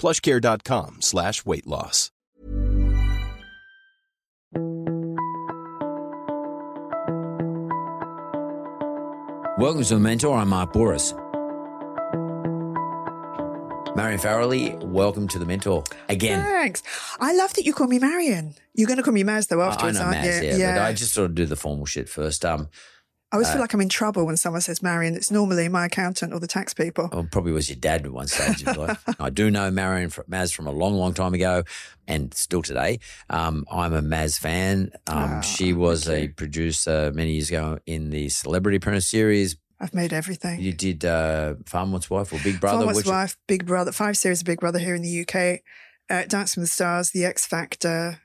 [0.00, 2.10] plushcare.com slash weight loss.
[9.58, 10.38] Welcome to The Mentor.
[10.38, 11.12] I'm Mark Bouris.
[13.94, 16.42] Marion Farrelly, welcome to The Mentor again.
[16.42, 16.82] Thanks.
[17.20, 18.54] I love that you call me Marion.
[18.74, 20.58] You're going to call me Maz though I afterwards, know aren't Maz, you?
[20.58, 22.44] yeah, but I just sort of do the formal shit first.
[22.44, 22.68] Um,
[23.32, 25.14] I always uh, feel like I'm in trouble when someone says Marion.
[25.14, 27.08] It's normally my accountant or the tax people.
[27.12, 29.04] Well, probably was your dad at one stage of life.
[29.20, 31.62] I do know Marion fr- Maz from a long, long time ago,
[32.08, 32.98] and still today.
[33.28, 34.90] Um, I'm a Maz fan.
[35.06, 39.56] Um, Ah, she was a producer many years ago in the Celebrity Apprentice series.
[39.78, 40.60] I've made everything.
[40.60, 42.86] You did uh, Farmer's Wife or Big Brother.
[42.86, 45.60] Which- Wife, Big Brother, five series of Big Brother here in the UK.
[46.10, 48.20] Uh, Dancing with the Stars, The X Factor.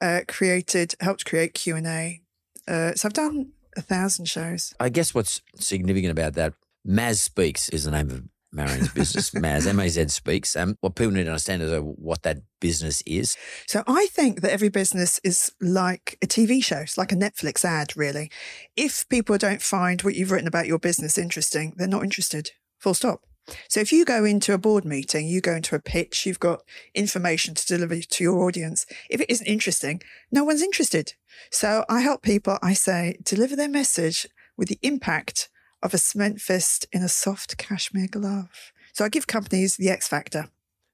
[0.00, 2.20] Uh, created, helped create Q and A.
[2.66, 4.74] Uh, so I've done a thousand shows.
[4.80, 6.54] I guess what's significant about that,
[6.86, 9.30] Maz Speaks is the name of Marion's business.
[9.30, 10.56] Maz, M A Z Speaks.
[10.56, 13.36] And what people need to understand is uh, what that business is.
[13.66, 16.78] So I think that every business is like a TV show.
[16.78, 18.30] It's like a Netflix ad, really.
[18.76, 22.50] If people don't find what you've written about your business interesting, they're not interested.
[22.78, 23.22] Full stop.
[23.68, 26.62] So if you go into a board meeting, you go into a pitch, you've got
[26.94, 28.86] information to deliver to your audience.
[29.08, 31.14] If it isn't interesting, no one's interested.
[31.50, 35.48] So I help people, I say, deliver their message with the impact
[35.82, 38.72] of a cement fist in a soft cashmere glove.
[38.92, 40.48] So I give companies the X factor.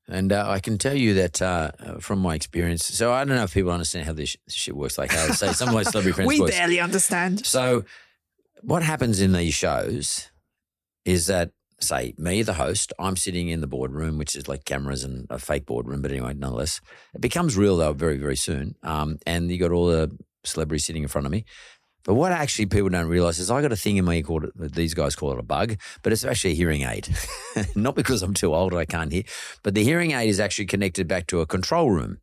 [0.08, 2.86] And uh, I can tell you that uh, uh, from my experience.
[2.86, 4.98] So I don't know if people understand how this sh- shit works.
[4.98, 7.44] Like how say some of my celebrity friends We barely understand.
[7.44, 7.84] So
[8.62, 10.30] what happens in these shows
[11.04, 11.50] is that
[11.80, 15.38] say me, the host, I'm sitting in the boardroom, which is like cameras and a
[15.38, 16.80] fake boardroom, but anyway, nonetheless,
[17.14, 18.74] it becomes real though very very soon.
[18.82, 21.44] Um, and you got all the celebrities sitting in front of me.
[22.04, 24.44] But what actually people don't realize is I got a thing in my ear called
[24.44, 27.08] it, these guys call it a bug, but it's actually a hearing aid.
[27.74, 29.24] Not because I'm too old, I can't hear,
[29.64, 32.18] but the hearing aid is actually connected back to a control room.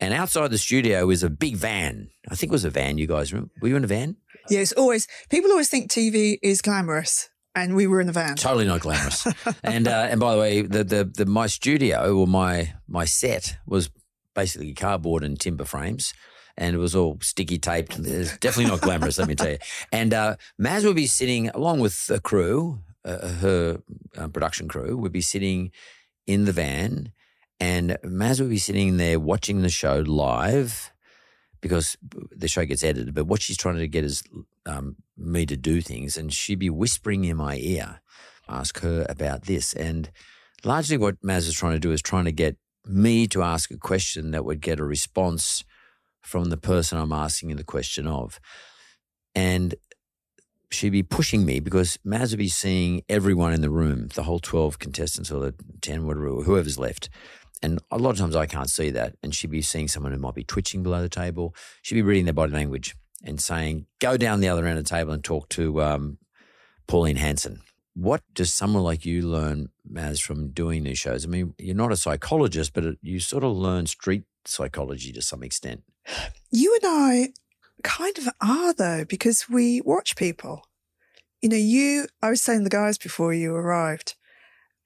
[0.00, 2.08] And outside the studio is a big van.
[2.28, 2.98] I think it was a van.
[2.98, 3.52] You guys remember?
[3.62, 4.16] Were you in a van?
[4.48, 8.36] Yes, always people always think TV is glamorous, and we were in the van.
[8.36, 9.26] Totally not glamorous.
[9.64, 13.56] and uh, and by the way, the, the the my studio or my my set
[13.66, 13.90] was
[14.34, 16.14] basically cardboard and timber frames.
[16.56, 17.98] And it was all sticky taped.
[17.98, 19.58] It's definitely not glamorous, let me tell you.
[19.92, 23.80] And uh, Maz would be sitting along with the crew, uh, her
[24.18, 25.70] uh, production crew, would be sitting
[26.26, 27.12] in the van,
[27.60, 30.92] and Maz would be sitting there watching the show live
[31.60, 33.14] because the show gets edited.
[33.14, 34.22] But what she's trying to get is
[34.66, 38.00] um, me to do things, and she'd be whispering in my ear,
[38.48, 39.72] ask her about this.
[39.72, 40.10] And
[40.64, 42.56] largely what Maz is trying to do is trying to get
[42.86, 45.64] me to ask a question that would get a response
[46.22, 48.40] from the person I'm asking the question of.
[49.34, 49.74] And
[50.70, 54.38] she'd be pushing me because Maz would be seeing everyone in the room, the whole
[54.38, 57.08] 12 contestants or the 10, whatever, whoever's left.
[57.62, 59.16] And a lot of times I can't see that.
[59.22, 61.54] And she'd be seeing someone who might be twitching below the table.
[61.82, 64.90] She'd be reading their body language and saying, go down the other end of the
[64.90, 66.18] table and talk to um,
[66.86, 67.60] Pauline Hanson.
[67.94, 71.26] What does someone like you learn, Maz, from doing these shows?
[71.26, 75.42] I mean, you're not a psychologist, but you sort of learn street psychology to some
[75.42, 75.82] extent.
[76.50, 77.28] You and I
[77.82, 80.62] kind of are though, because we watch people.
[81.42, 82.06] You know, you.
[82.22, 84.14] I was saying the guys before you arrived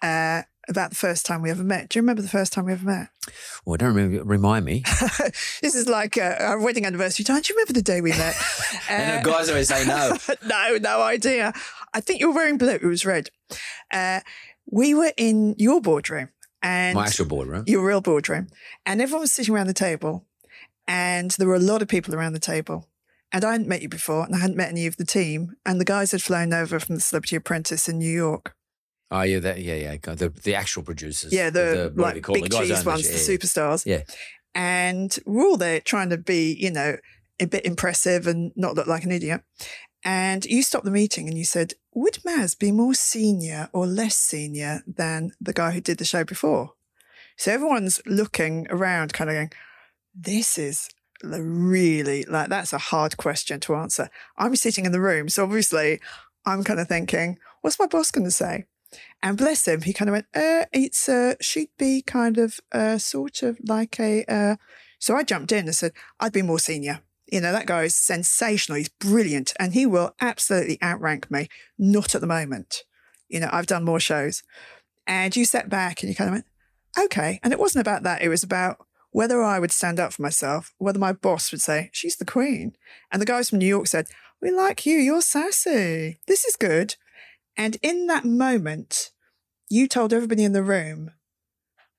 [0.02, 1.88] uh, about the first time we ever met.
[1.88, 3.08] Do you remember the first time we ever met?
[3.64, 4.82] Well, I don't remember, remind me.
[5.62, 7.40] this is like uh, our wedding anniversary time.
[7.42, 8.34] Do you remember the day we met?
[8.88, 10.16] and the guys always say no.
[10.46, 11.52] no, no idea.
[11.92, 12.70] I think you were wearing blue.
[12.70, 13.30] It was red.
[13.90, 14.20] Uh,
[14.70, 16.30] we were in your boardroom
[16.62, 17.64] and My actual boardroom.
[17.66, 18.48] your real boardroom,
[18.86, 20.24] and everyone was sitting around the table,
[20.88, 22.88] and there were a lot of people around the table.
[23.32, 25.56] And I hadn't met you before, and I hadn't met any of the team.
[25.66, 28.54] And the guys had flown over from the Celebrity Apprentice in New York.
[29.14, 29.96] Oh, yeah, that, yeah, yeah.
[29.96, 31.32] The, the actual producers.
[31.32, 32.24] Yeah, the, do like big?
[32.24, 33.38] The cheese ones, the yeah.
[33.38, 33.86] superstars.
[33.86, 34.02] Yeah.
[34.56, 36.96] And we're all there trying to be, you know,
[37.38, 39.42] a bit impressive and not look like an idiot.
[40.04, 44.16] And you stopped the meeting and you said, Would Maz be more senior or less
[44.16, 46.72] senior than the guy who did the show before?
[47.36, 49.52] So everyone's looking around, kind of going,
[50.12, 50.88] This is
[51.22, 54.10] really like, that's a hard question to answer.
[54.36, 55.28] I'm sitting in the room.
[55.28, 56.00] So obviously,
[56.44, 58.64] I'm kind of thinking, What's my boss going to say?
[59.22, 62.98] And bless him, he kind of went, uh, it's, uh, she'd be kind of, uh,
[62.98, 64.56] sort of like a, uh,
[64.98, 67.00] so I jumped in and said, I'd be more senior.
[67.26, 68.78] You know, that guy is sensational.
[68.78, 71.48] He's brilliant and he will absolutely outrank me.
[71.78, 72.84] Not at the moment.
[73.28, 74.42] You know, I've done more shows.
[75.06, 76.46] And you sat back and you kind of went,
[76.98, 77.40] okay.
[77.42, 78.22] And it wasn't about that.
[78.22, 81.90] It was about whether I would stand up for myself, whether my boss would say,
[81.92, 82.76] she's the queen.
[83.10, 84.08] And the guys from New York said,
[84.40, 84.98] we like you.
[84.98, 86.18] You're sassy.
[86.26, 86.96] This is good.
[87.56, 89.10] And in that moment,
[89.68, 91.10] you told everybody in the room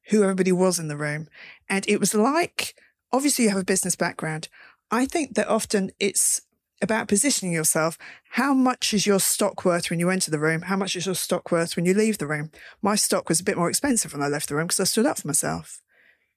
[0.10, 1.28] who everybody was in the room.
[1.70, 2.76] And it was like,
[3.12, 4.50] obviously, you have a business background.
[4.92, 6.42] I think that often it's
[6.82, 7.98] about positioning yourself.
[8.32, 10.64] How much is your stock worth when you enter the room?
[10.64, 12.52] How much is your stock worth when you leave the room?
[12.82, 15.06] My stock was a bit more expensive when I left the room because I stood
[15.06, 15.82] up for myself.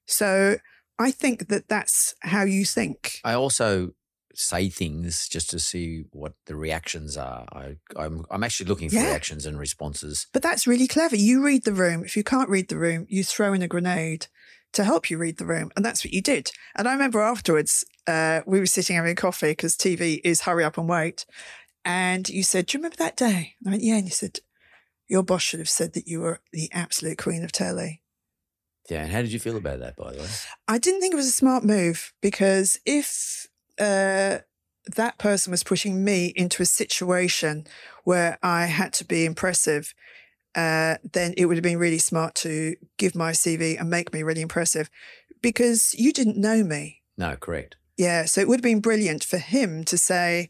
[0.07, 0.57] So
[0.99, 3.21] I think that that's how you think.
[3.25, 3.91] I also
[4.39, 7.45] say things just to see what the reactions are.
[7.53, 9.07] I, I'm I'm actually looking for Yeah.
[9.07, 10.27] reactions and responses.
[10.33, 11.17] But that's really clever.
[11.17, 12.05] You read the room.
[12.05, 14.27] If you can't read the room, you throw in a grenade
[14.75, 15.71] to help you read the room.
[15.75, 16.53] And that's what you did.
[16.77, 20.79] And I remember afterwards, uh, we were sitting having coffee because TV is hurry up
[20.79, 21.27] and wait.
[21.85, 23.55] And you said, Do you remember that day?
[23.61, 23.97] And I went, Yeah.
[23.97, 24.41] And you said,
[25.09, 28.03] Your boss should have said that you were the absolute queen of telly.
[28.91, 30.29] Yeah, and how did you feel about that, by the way?
[30.67, 33.47] I didn't think it was a smart move because if
[33.79, 34.39] uh,
[34.97, 37.67] that person was pushing me into a situation
[38.05, 39.95] where I had to be impressive,
[40.55, 44.23] uh, then it would have been really smart to give my CV and make me
[44.23, 44.91] really impressive
[45.43, 47.03] because you didn't know me.
[47.17, 47.77] No, correct.
[47.97, 48.25] Yeah.
[48.25, 50.49] So it would have been brilliant for him to say,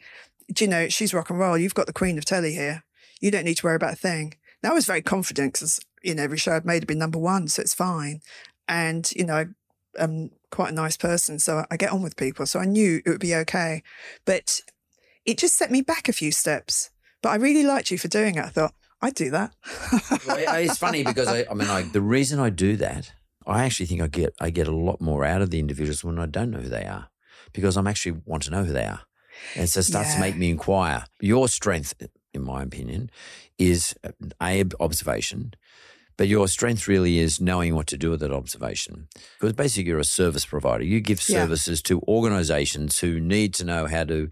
[0.52, 1.58] Do you know, she's rock and roll.
[1.58, 2.84] You've got the queen of telly here.
[3.20, 4.34] You don't need to worry about a thing.
[4.62, 7.18] Now I was very confident because, you know, every show I'd made had been number
[7.18, 7.48] one.
[7.48, 8.20] So it's fine.
[8.68, 9.46] And, you know,
[9.98, 11.38] I'm quite a nice person.
[11.38, 12.46] So I get on with people.
[12.46, 13.82] So I knew it would be okay.
[14.24, 14.60] But
[15.24, 16.90] it just set me back a few steps.
[17.22, 18.44] But I really liked you for doing it.
[18.44, 19.54] I thought, I'd do that.
[20.26, 23.12] Well, it's funny because I, I mean, I, the reason I do that,
[23.46, 26.18] I actually think I get I get a lot more out of the individuals when
[26.18, 27.08] I don't know who they are,
[27.52, 29.02] because I'm actually want to know who they are,
[29.54, 31.04] and so it starts to make me inquire.
[31.20, 31.94] Your strength,
[32.34, 33.10] in my opinion,
[33.56, 34.10] is uh,
[34.42, 35.54] a observation,
[36.18, 39.08] but your strength really is knowing what to do with that observation.
[39.40, 40.84] Because basically, you're a service provider.
[40.84, 41.36] You give Yeah.
[41.36, 44.28] services to organisations who need to know how to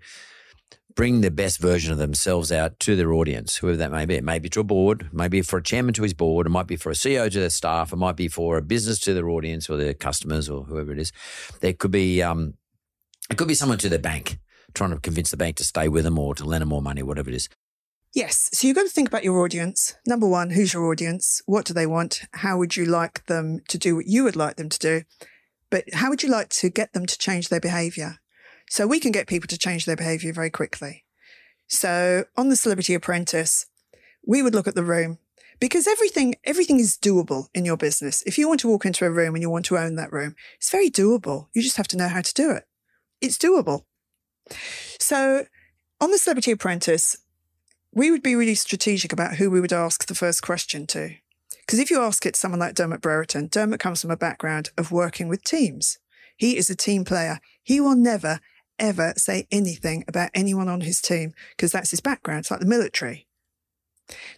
[0.97, 4.15] bring the best version of themselves out to their audience, whoever that may be.
[4.15, 6.67] It may be to a board, maybe for a chairman to his board, it might
[6.67, 9.29] be for a CEO to their staff, it might be for a business to their
[9.29, 11.13] audience or their customers or whoever it is.
[11.61, 12.55] There could be um,
[13.31, 14.39] it could be someone to their bank,
[14.75, 17.03] trying to convince the bank to stay with them or to lend them more money,
[17.03, 17.49] whatever it is.
[18.17, 18.49] Yes.
[18.55, 19.95] So you've got to think about your audience.
[20.07, 21.43] Number one, who's your audience?
[21.45, 22.23] What do they want?
[22.33, 25.03] How would you like them to do what you would like them to do?
[25.69, 28.21] But how would you like to get them to change their behavior?
[28.71, 31.05] So we can get people to change their behavior very quickly.
[31.67, 33.67] So on the Celebrity Apprentice,
[34.27, 35.19] we would look at the room
[35.61, 38.23] because everything, everything is doable in your business.
[38.23, 40.37] If you want to walk into a room and you want to own that room,
[40.57, 41.49] it's very doable.
[41.53, 42.65] You just have to know how to do it.
[43.21, 43.85] It's doable.
[44.99, 45.45] So
[46.01, 47.19] on the Celebrity Apprentice,
[47.97, 51.15] we would be really strategic about who we would ask the first question to.
[51.61, 54.69] Because if you ask it to someone like Dermot Brereton, Dermot comes from a background
[54.77, 55.99] of working with teams.
[56.37, 57.41] He is a team player.
[57.63, 58.41] He will never,
[58.79, 62.41] ever say anything about anyone on his team because that's his background.
[62.41, 63.27] It's like the military.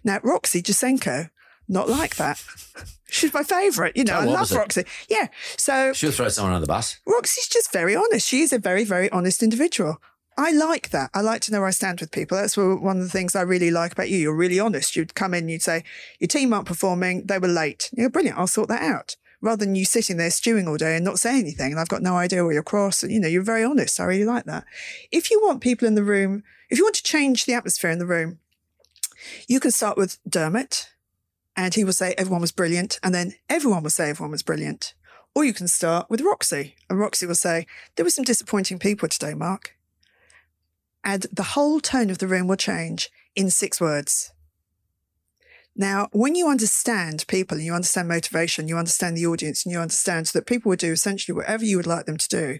[0.04, 1.30] Now, Roxy Jacenko,
[1.68, 2.42] not like that.
[3.10, 3.96] She's my favourite.
[3.96, 4.52] You know, Oh, I love.
[4.52, 4.84] Roxy.
[5.10, 5.26] Yeah.
[5.56, 7.00] So She'll throw someone under the bus.
[7.06, 8.26] Roxy's just very honest.
[8.28, 10.00] She is a very, very honest individual.
[10.38, 11.10] I like that.
[11.14, 12.36] I like to know where I stand with people.
[12.38, 14.18] That's one of the things I really like about you.
[14.18, 14.94] You're really honest.
[14.94, 15.82] You'd come in, you'd say,
[16.20, 17.26] your team aren't performing.
[17.26, 17.90] They were late.
[17.92, 18.38] You go, brilliant.
[18.38, 19.16] I'll sort that out.
[19.40, 21.72] Rather than you sitting there stewing all day and not saying anything.
[21.72, 23.02] And I've got no idea where you're cross.
[23.02, 23.98] And, you know, you're very honest.
[23.98, 24.64] I really like that.
[25.10, 27.98] If you want people in the room, if you want to change the atmosphere in
[27.98, 28.38] the room,
[29.48, 30.88] you can start with Dermot
[31.56, 33.00] and he will say everyone was brilliant.
[33.02, 34.94] And then everyone will say everyone was brilliant.
[35.34, 39.08] Or you can start with Roxy, and Roxy will say, There were some disappointing people
[39.08, 39.77] today, Mark.
[41.08, 44.30] And the whole tone of the room will change in six words.
[45.74, 49.78] Now, when you understand people and you understand motivation, you understand the audience, and you
[49.78, 52.58] understand that people will do essentially whatever you would like them to do,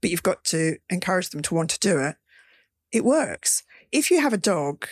[0.00, 2.14] but you've got to encourage them to want to do it,
[2.92, 3.64] it works.
[3.90, 4.86] If you have a dog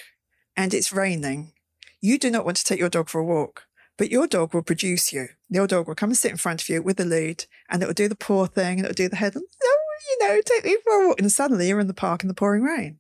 [0.56, 1.52] and it's raining,
[2.00, 3.66] you do not want to take your dog for a walk.
[3.96, 5.28] But your dog will produce you.
[5.48, 7.86] Your dog will come and sit in front of you with the lead and it
[7.86, 9.36] will do the paw thing and it will do the head.
[9.36, 9.75] Oh,
[10.08, 11.20] you know, take me for a walk.
[11.20, 12.98] And suddenly you're in the park in the pouring rain.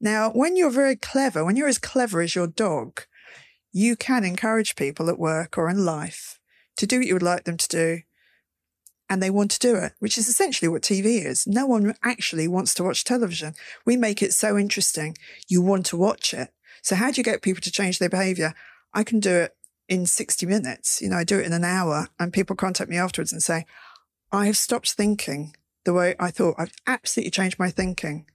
[0.00, 3.02] Now, when you're very clever, when you're as clever as your dog,
[3.72, 6.38] you can encourage people at work or in life
[6.76, 8.00] to do what you would like them to do.
[9.08, 11.46] And they want to do it, which is essentially what TV is.
[11.46, 13.54] No one actually wants to watch television.
[13.84, 15.16] We make it so interesting.
[15.48, 16.50] You want to watch it.
[16.82, 18.54] So how do you get people to change their behavior?
[18.92, 19.56] I can do it
[19.88, 21.00] in 60 minutes.
[21.00, 23.64] You know, I do it in an hour and people contact me afterwards and say,
[24.32, 25.54] I have stopped thinking
[25.86, 26.56] the way I thought.
[26.58, 28.26] I've absolutely changed my thinking.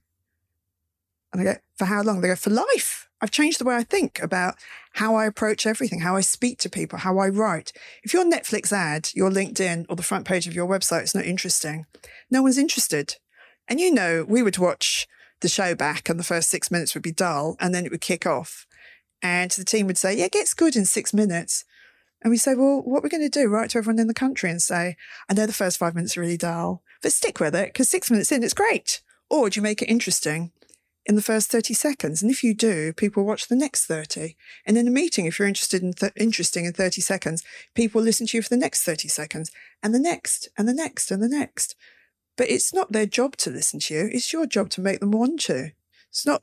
[1.32, 2.20] And I go, for how long?
[2.20, 3.08] They go, for life.
[3.20, 4.56] I've changed the way I think about
[4.94, 7.72] how I approach everything, how I speak to people, how I write.
[8.02, 11.24] If your Netflix ad, your LinkedIn or the front page of your website is not
[11.24, 11.86] interesting,
[12.30, 13.16] no one's interested.
[13.68, 15.06] And you know, we would watch
[15.40, 18.00] the show back and the first six minutes would be dull and then it would
[18.00, 18.66] kick off.
[19.22, 21.64] And the team would say, yeah, it gets good in six minutes.
[22.22, 23.48] And we say, well, what we're we going to do?
[23.48, 24.96] Write to everyone in the country and say,
[25.28, 28.10] I know the first five minutes are really dull, but stick with it because six
[28.10, 29.02] minutes in, it's great.
[29.28, 30.52] Or do you make it interesting
[31.04, 32.22] in the first 30 seconds?
[32.22, 34.36] And if you do, people watch the next 30.
[34.66, 37.42] And in a meeting, if you're interested in th- interesting in 30 seconds,
[37.74, 39.50] people listen to you for the next 30 seconds
[39.82, 41.74] and the next and the next and the next.
[42.36, 44.10] But it's not their job to listen to you.
[44.12, 45.72] It's your job to make them want to.
[46.08, 46.42] It's not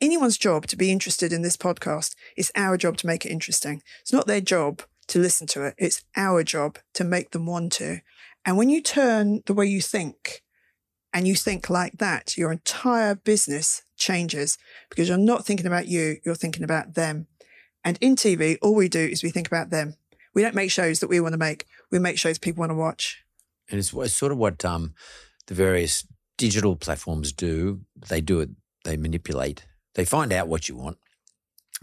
[0.00, 2.14] anyone's job to be interested in this podcast.
[2.36, 3.82] It's our job to make it interesting.
[4.00, 5.74] It's not their job to listen to it.
[5.78, 8.00] It's our job to make them want to.
[8.48, 10.42] And when you turn the way you think
[11.12, 14.56] and you think like that, your entire business changes
[14.88, 17.26] because you're not thinking about you, you're thinking about them.
[17.84, 19.96] And in TV, all we do is we think about them.
[20.34, 21.66] We don't make shows that we want to make.
[21.90, 23.22] We make shows people want to watch.
[23.68, 24.94] And it's, it's sort of what um,
[25.46, 27.82] the various digital platforms do.
[28.08, 28.48] They do it,
[28.82, 30.96] they manipulate, they find out what you want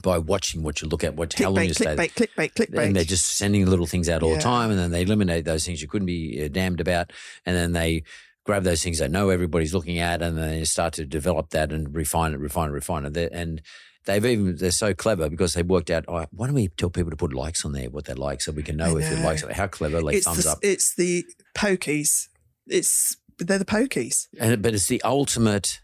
[0.03, 1.95] by watching what you look at, what how long you stay.
[1.95, 2.85] Clickbait, clickbait, clickbait.
[2.87, 4.37] And they're just sending little things out all Yeah.
[4.37, 7.11] the time, and then they eliminate those things you couldn't be uh, damned about,
[7.45, 8.03] and then they
[8.45, 11.71] grab those things they know everybody's looking at, and then they start to develop that
[11.71, 13.13] and refine it, refine it, refine it.
[13.13, 13.61] They're- And
[14.05, 16.05] they've even they're so clever because they've worked out.
[16.07, 18.51] Oh, why don't we tell people to put likes on there, what they like, so
[18.51, 19.25] we can know I if they know.
[19.25, 19.57] like something.
[19.57, 19.99] How clever!
[20.01, 20.59] Like it's thumbs the, up.
[20.61, 21.23] It's the
[21.55, 22.27] pokies.
[22.67, 24.27] It's they're the pokies.
[24.39, 25.79] And, but it's the ultimate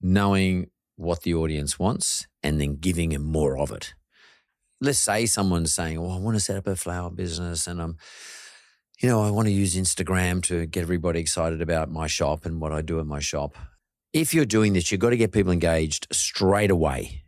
[0.00, 3.94] knowing what the audience wants and then giving them more of it.
[4.80, 7.96] Let's say someone's saying, "Oh, I want to set up a flower business, and I'm,
[9.00, 12.60] you know, I want to use Instagram to get everybody excited about my shop and
[12.60, 13.56] what I do at my shop."
[14.12, 17.22] If you're doing this, you've got to get people engaged straight away.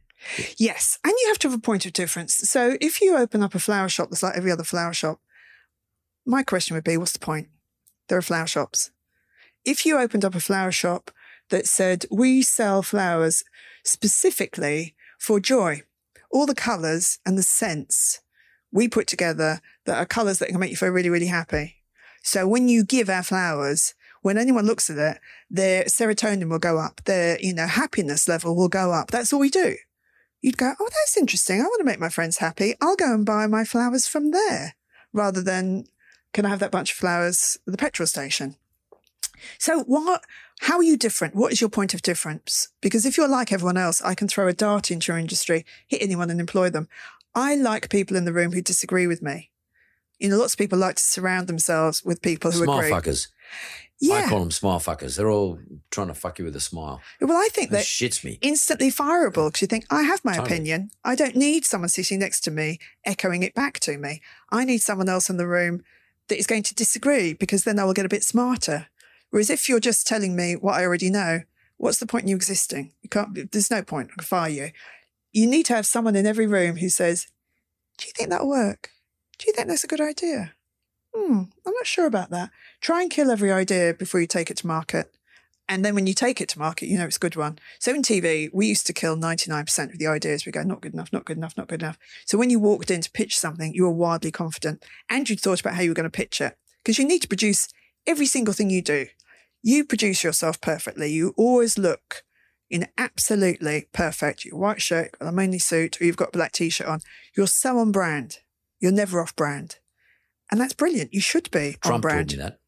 [0.57, 2.35] Yes, and you have to have a point of difference.
[2.35, 5.21] So if you open up a flower shop that's like every other flower shop,
[6.27, 7.49] my question would be, what's the point?
[8.09, 8.91] There are flower shops.
[9.65, 11.11] If you opened up a flower shop
[11.51, 13.45] that said we sell flowers
[13.85, 15.83] specifically for joy,
[16.31, 18.21] all the colours and the scents
[18.73, 21.77] we put together that are colours that can make you feel really, really happy.
[22.23, 26.79] So when you give our flowers, when anyone looks at it, their serotonin will go
[26.79, 29.11] up, their, you know, happiness level will go up.
[29.11, 29.77] That's all we do.
[30.41, 31.61] You'd go, oh, that's interesting.
[31.61, 32.75] I want to make my friends happy.
[32.81, 34.75] I'll go and buy my flowers from there
[35.13, 35.85] rather than
[36.33, 38.57] can I have that bunch of flowers at the petrol station?
[39.59, 40.23] So what,
[40.61, 41.35] how are you different?
[41.35, 42.69] What is your point of difference?
[42.81, 46.03] Because if you're like everyone else, I can throw a dart into your industry, hit
[46.03, 46.89] anyone and employ them.
[47.35, 49.51] I like people in the room who disagree with me.
[50.21, 52.91] You know, lots of people like to surround themselves with people who smile agree.
[52.91, 53.29] fuckers.
[54.01, 54.15] Yeah.
[54.27, 55.17] I call them smile fuckers.
[55.17, 55.59] They're all
[55.91, 57.01] trying to fuck you with a smile.
[57.21, 58.39] well, I think That that shits me.
[58.43, 60.55] instantly fireable because you think, I have my Totally.
[60.55, 60.91] opinion.
[61.05, 64.21] I don't need someone sitting next to me echoing it back to me.
[64.53, 65.83] I need someone else in the room
[66.29, 68.87] that is going to disagree because then I will get a bit smarter.
[69.35, 71.41] Whereas if you're just telling me what I already know,
[71.77, 72.93] what's the point in you existing?
[73.03, 74.11] You can't, there's no point.
[74.13, 74.71] I can fire you.
[75.33, 77.27] You need to have someone in every room who says,
[77.99, 78.91] Do you think that'll work?
[79.37, 80.53] Do you think that's a good idea?
[81.13, 82.51] Hmm, I'm not sure about that.
[82.81, 85.13] Try and kill every idea before you take it to market.
[85.69, 87.59] And then when you take it to market, you know it's a good one.
[87.81, 90.47] So in TV, we used to kill 99% of the ideas.
[90.47, 91.99] We go, not good enough, not good enough, not good enough.
[92.25, 95.59] So when you walked in to pitch something, you were wildly confident and you'd thought
[95.59, 97.67] about how you were going to pitch it because you need to produce
[98.07, 99.09] every single thing you do.
[99.67, 101.11] You produce yourself perfectly.
[101.11, 102.23] You always look
[102.69, 104.45] in absolutely perfect.
[104.45, 107.01] Your white shirt, a mainly suit, or you've got a black t-shirt on.
[107.35, 108.41] You're so on brand.
[108.79, 109.79] You're never off brand.
[110.51, 111.15] And that's brilliant.
[111.15, 112.59] You should be on Trump told me that.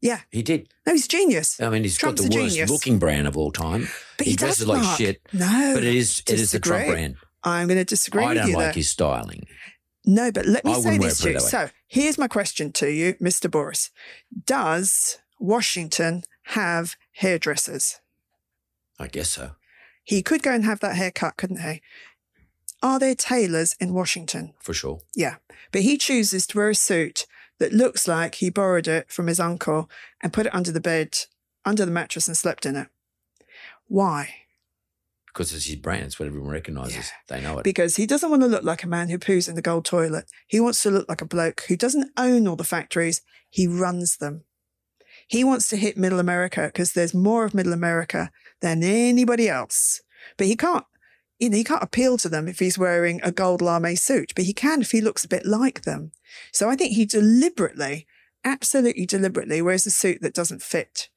[0.00, 0.22] Yeah.
[0.32, 0.68] He did.
[0.84, 1.60] No, he's a genius.
[1.60, 2.68] I mean, he's Trump's got the worst genius.
[2.68, 3.86] looking brand of all time.
[4.18, 5.22] But he, he, does dresses like shit.
[5.32, 7.00] No, But it is it is the Trump disagree.
[7.00, 7.16] brand.
[7.44, 8.72] I'm going to disagree I don't like there.
[8.72, 9.46] his styling.
[10.04, 11.40] No, but let me I say this to you.
[11.40, 13.48] So here's my question to you, Mr.
[13.48, 13.90] Bouris.
[14.44, 18.00] Does Washington have hairdressers?
[18.98, 19.52] I guess so.
[20.02, 21.82] He could go and have that haircut, couldn't he?
[22.82, 24.54] Are there tailors in Washington?
[24.60, 25.00] For sure.
[25.14, 25.36] Yeah.
[25.72, 27.26] But he chooses to wear a suit
[27.58, 29.88] that looks like he borrowed it from his uncle
[30.22, 31.18] and put it under the bed,
[31.64, 32.88] under the mattress, and slept in it.
[33.86, 34.34] Why?
[35.26, 36.04] Because it's his brand.
[36.04, 37.10] It's what everyone recognizes.
[37.28, 37.64] They know it.
[37.64, 40.26] Because he doesn't want to look like a man who poos in the gold toilet.
[40.46, 44.18] He wants to look like a bloke who doesn't own all the factories, he runs
[44.18, 44.44] them.
[45.28, 50.02] He wants to hit middle America because there's more of middle America than anybody else.
[50.36, 50.84] But he can't,
[51.38, 54.44] you know, he can't appeal to them if he's wearing a gold lame suit, but
[54.44, 56.12] he can if he looks a bit like them.
[56.52, 58.06] So I think he deliberately,
[58.44, 61.08] absolutely deliberately wears a suit that doesn't fit.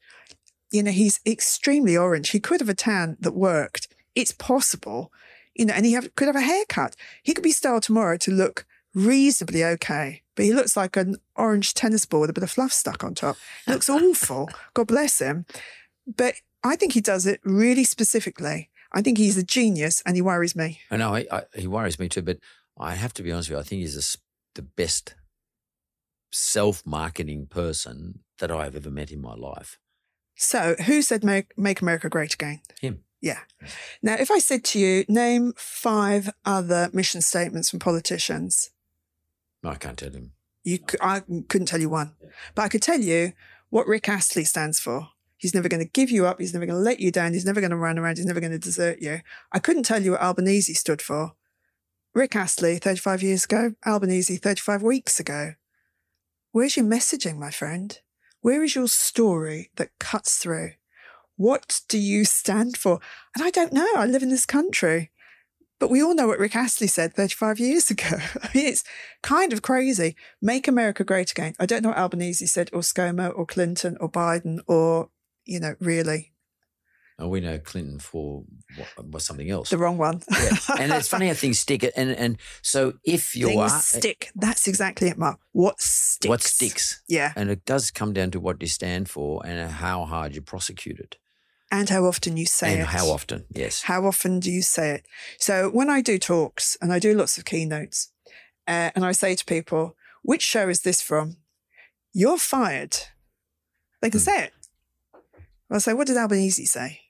[0.71, 2.29] You know, he's extremely orange.
[2.29, 3.87] He could have a tan that worked.
[4.15, 5.11] It's possible,
[5.55, 6.95] you know, and he have, could have a haircut.
[7.23, 11.73] He could be styled tomorrow to look reasonably okay, but he looks like an orange
[11.73, 13.35] tennis ball with a bit of fluff stuck on top.
[13.67, 14.49] It looks awful.
[14.73, 15.45] God bless him.
[16.05, 18.69] But I think he does it really specifically.
[18.93, 20.79] I think he's a genius and he worries me.
[20.89, 22.37] I know I, I, he worries me too, but
[22.79, 23.59] I have to be honest with you.
[23.59, 24.17] I think he's the
[24.55, 25.15] the best
[26.31, 29.79] self-marketing person that I have ever met in my life.
[30.35, 32.61] So, who said make, make America great again?
[32.79, 33.03] Him.
[33.21, 33.39] Yeah.
[34.03, 38.69] Now, if I said to you, name five other mission statements from politicians,
[39.63, 40.33] I can't tell him.
[40.63, 42.15] you, c- I couldn't tell you one,
[42.55, 43.33] but I could tell you
[43.69, 45.09] what Rick Astley stands for.
[45.37, 46.39] He's never going to give you up.
[46.39, 47.33] He's never going to let you down.
[47.33, 48.17] He's never going to run around.
[48.17, 49.19] He's never going to desert you.
[49.51, 51.33] I couldn't tell you what Albanese stood for.
[52.15, 53.73] Rick Astley, 35 years ago.
[53.85, 55.53] Albanese, 35 weeks ago.
[56.51, 57.99] Where's your messaging, my friend?
[58.41, 60.71] Where is your story that cuts through?
[61.35, 62.99] What do you stand for?
[63.35, 63.87] And I don't know.
[63.95, 65.11] I live in this country.
[65.79, 68.07] But we all know what Rick Astley said 35 years ago.
[68.43, 68.83] I mean, it's
[69.21, 70.15] kind of crazy.
[70.41, 71.53] Make America great again.
[71.59, 75.09] I don't know what Albanese said, or ScoMo, or Clinton, or Biden, or,
[75.45, 76.33] you know, really
[77.19, 78.43] Oh, we know Clinton for
[78.75, 79.71] what, was something else.
[79.71, 80.21] the wrong one.
[80.31, 80.55] Yeah.
[80.79, 81.83] And it's funny how things stick.
[81.95, 84.29] And and so if you Things are eh, stick.
[84.35, 85.39] That's exactly it, Mark.
[85.51, 86.29] What sticks?
[86.29, 87.33] what sticks, Yeah.
[87.35, 90.99] and it does come down to what you stand for and how hard you prosecute
[90.99, 91.17] it,
[91.69, 92.87] And how often you say and it.
[92.87, 93.45] how often.
[93.53, 93.83] Yes.
[93.83, 95.05] How often do you say it?
[95.37, 98.11] So when I do talks and I do lots of keynotes,
[98.67, 101.37] uh, and I say to people, which show is this from?
[102.13, 102.97] You're fired.
[104.01, 104.23] They can Hmm.
[104.25, 104.53] say it.
[105.69, 107.01] I'll say, what did Albanese say?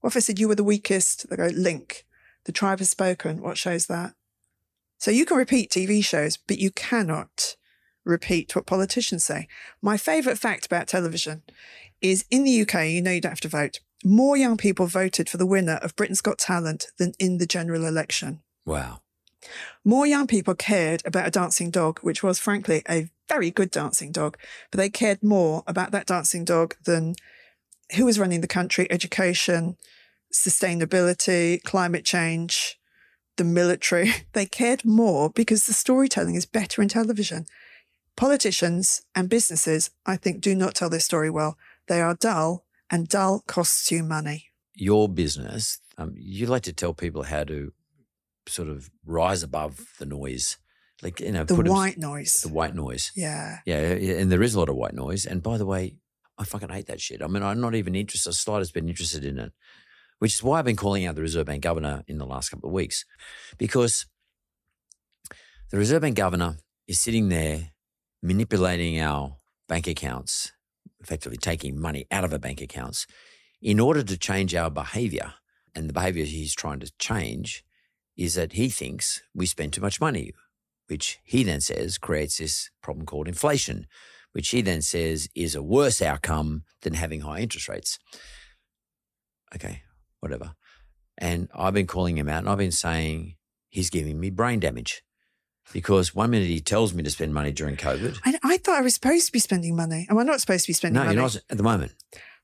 [0.00, 1.28] What if I said you were the weakest?
[1.28, 2.06] They go, link.
[2.44, 3.42] The tribe has spoken.
[3.42, 4.14] What shows that?
[4.98, 7.56] So you can repeat TV shows, but you cannot
[8.04, 9.48] repeat what politicians say.
[9.82, 11.42] My favourite fact about television
[12.00, 13.80] is in the UK, you know you don't have to vote.
[14.04, 17.84] More young people voted for the winner of Britain's Got Talent than in the general
[17.84, 18.40] election.
[18.64, 19.00] Wow.
[19.84, 24.12] More young people cared about a dancing dog, which was frankly a very good dancing
[24.12, 24.36] dog,
[24.70, 27.14] but they cared more about that dancing dog than
[27.96, 29.76] who was running the country, education,
[30.32, 32.78] sustainability, climate change,
[33.36, 34.12] the military.
[34.32, 37.46] They cared more because the storytelling is better in television.
[38.16, 41.56] Politicians and businesses, I think, do not tell their story well.
[41.88, 44.46] They are dull, and dull costs you money.
[44.74, 47.72] Your business, um, you like to tell people how to
[48.48, 50.58] sort of rise above the noise,
[51.02, 52.40] like you know, The white noise.
[52.42, 53.12] the white noise.
[53.14, 53.58] yeah.
[53.66, 55.26] Yeah, yeah, and there is a lot of white noise.
[55.26, 55.96] And by the way,
[56.38, 57.22] I fucking hate that shit.
[57.22, 59.52] I mean, I'm not even interested, the slightest bit interested in it,
[60.18, 62.68] which is why I've been calling out the Reserve Bank governor in the last couple
[62.70, 63.04] of weeks,
[63.58, 64.06] because
[65.70, 66.56] the Reserve Bank governor
[66.88, 67.70] is sitting there
[68.22, 69.36] manipulating our
[69.68, 70.52] bank accounts,
[71.00, 73.06] effectively taking money out of our bank accounts
[73.60, 75.34] in order to change our behavior.
[75.74, 77.64] And the behavior he's trying to change
[78.16, 80.32] is that he thinks we spend too much money,
[80.88, 83.86] which he then says creates this problem called inflation,
[84.32, 87.98] which he then says is a worse outcome than having high interest rates.
[89.54, 89.82] Okay,
[90.20, 90.54] whatever.
[91.18, 93.36] And I've been calling him out and I've been saying
[93.68, 95.02] he's giving me brain damage
[95.72, 98.18] because one minute he tells me to spend money during COVID.
[98.24, 100.06] I, I thought I was supposed to be spending money.
[100.10, 101.16] Am I not supposed to be spending No, money?
[101.16, 101.92] No, you're not at the moment.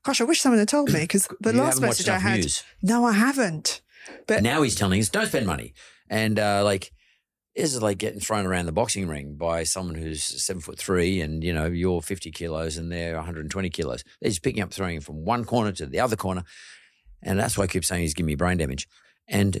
[0.03, 2.37] Gosh, I wish someone had told me because the You last message I had.
[2.39, 2.63] news.
[2.81, 3.81] No, I haven't.
[4.25, 5.73] But now he's telling us don't spend money.
[6.09, 6.91] And uh, like,
[7.55, 11.19] this is like getting thrown around the boxing ring by someone who's seven foot three
[11.21, 14.03] and, you know, you're 50 kilos and they're 120 kilos.
[14.21, 16.43] They're just picking up, throwing from one corner to the other corner.
[17.23, 18.87] And that's why I keep saying he's giving me brain damage.
[19.27, 19.59] And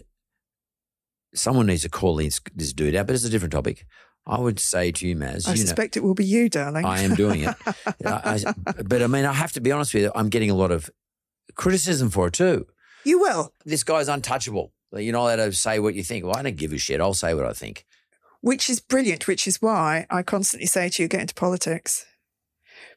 [1.37, 3.85] someone needs to call this, this dude out, but it's a different topic.
[4.25, 6.83] I would say to you, Maz, I you know, suspect it will be you, darling.
[6.85, 7.55] I am doing it.
[8.05, 10.55] I, I- but I mean, I have to be honest with you, I'm getting a
[10.55, 10.89] lot of
[11.55, 12.67] criticism for it too
[13.03, 14.73] you will, this guy's untouchable.
[14.91, 16.25] You're not allowed to say what you think.
[16.25, 16.99] Well, I don't give a shit.
[16.99, 17.85] I'll say what I think.
[18.41, 22.05] which is brilliant, which is why I constantly say to you, get into politics.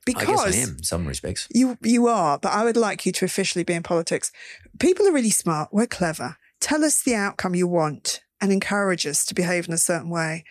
[0.08, 1.46] I guess Because I am in some respects.
[1.54, 4.32] You you are, but I would like you to officially be in politics.
[4.80, 5.68] People are really smart.
[5.72, 6.36] We're clever.
[6.60, 10.44] Tell us the outcome you want, and encourage us to behave in a certain way.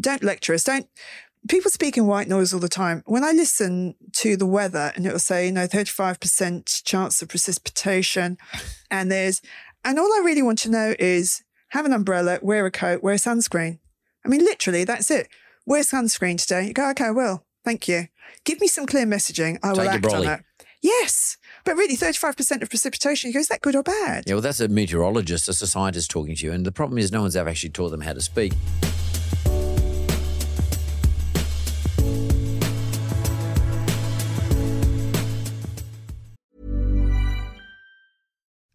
[0.00, 0.64] Don't lecture us.
[0.64, 0.86] Don't.
[1.48, 3.02] People speak in white noise all the time.
[3.06, 7.28] When I listen to the weather and it will say, you know, 35% chance of
[7.28, 8.36] precipitation,
[8.90, 9.40] and there's,
[9.84, 13.14] and all I really want to know is have an umbrella, wear a coat, wear
[13.14, 13.78] sunscreen.
[14.24, 15.28] I mean, literally, that's it.
[15.64, 16.66] Wear sunscreen today.
[16.66, 17.46] You go, okay, I will.
[17.64, 18.08] Thank you.
[18.44, 19.58] Give me some clear messaging.
[19.62, 20.40] I will Take your act on it.
[20.82, 21.36] Yes.
[21.64, 24.24] But really, 35% of precipitation, you go, is that good or bad?
[24.26, 26.52] Yeah, well, that's a meteorologist, that's a scientist talking to you.
[26.52, 28.52] And the problem is, no one's ever actually taught them how to speak.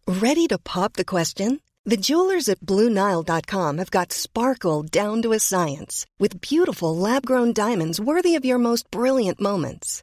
[0.08, 1.60] Ready to pop the question?
[1.84, 7.52] The jewelers at BlueNile.com have got sparkle down to a science with beautiful lab grown
[7.52, 10.02] diamonds worthy of your most brilliant moments.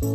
[0.00, 0.06] I